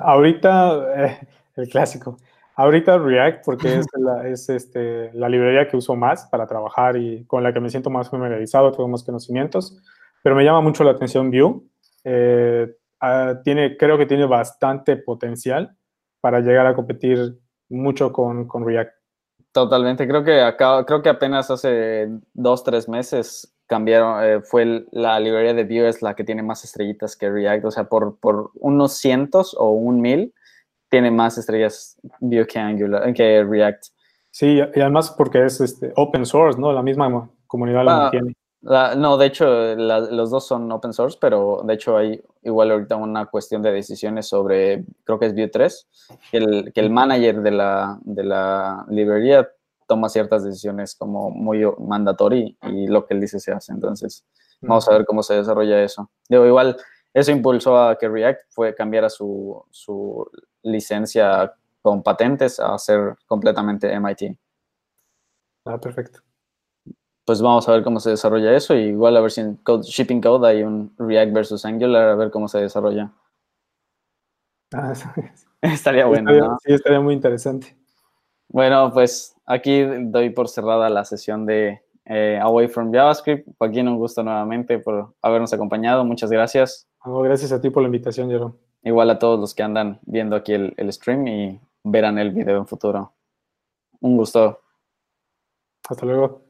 [0.00, 1.18] Ahorita, eh,
[1.56, 2.16] el clásico.
[2.54, 7.24] Ahorita React porque es, la, es este, la librería que uso más para trabajar y
[7.24, 9.76] con la que me siento más familiarizado, tengo más conocimientos,
[10.22, 11.62] pero me llama mucho la atención Vue.
[12.04, 15.76] Eh, ah, tiene, creo que tiene bastante potencial
[16.20, 18.92] para llegar a competir mucho con, con React.
[19.50, 25.20] Totalmente, creo que acá, creo que apenas hace dos, tres meses cambiaron, eh, fue la
[25.20, 28.50] librería de Vue es la que tiene más estrellitas que React, o sea, por, por
[28.54, 30.34] unos cientos o un mil,
[30.88, 33.84] tiene más estrellas Vue que Angular, que React.
[34.32, 36.72] Sí, y además porque es este, open source, ¿no?
[36.72, 38.34] La misma comunidad lo ah, tiene.
[38.60, 39.46] no, de hecho,
[39.76, 44.26] los dos son open source, pero de hecho hay igual ahorita una cuestión de decisiones
[44.26, 45.88] sobre, creo que es Vue 3,
[46.32, 49.48] que el, que el manager de la, de la librería
[49.90, 53.72] toma ciertas decisiones como muy mandatory y lo que él dice se hace.
[53.72, 54.24] Entonces,
[54.60, 56.08] vamos a ver cómo se desarrolla eso.
[56.28, 56.76] Digo, igual,
[57.12, 60.30] eso impulsó a que React fue cambiara su, su
[60.62, 64.38] licencia con patentes a ser completamente MIT.
[65.64, 66.20] Ah, perfecto.
[67.24, 69.82] Pues vamos a ver cómo se desarrolla eso y igual a ver si en code,
[69.82, 73.10] Shipping Code hay un React versus Angular, a ver cómo se desarrolla.
[74.72, 74.92] Ah,
[75.62, 76.58] estaría bueno.
[76.64, 77.79] Sí, estaría muy interesante.
[78.52, 83.48] Bueno, pues aquí doy por cerrada la sesión de eh, Away from JavaScript.
[83.58, 86.04] Joaquín, un gusto nuevamente por habernos acompañado.
[86.04, 86.88] Muchas gracias.
[87.04, 88.54] gracias a ti por la invitación, Jerome.
[88.82, 92.58] Igual a todos los que andan viendo aquí el, el stream y verán el video
[92.58, 93.12] en futuro.
[94.00, 94.58] Un gusto.
[95.88, 96.49] Hasta luego.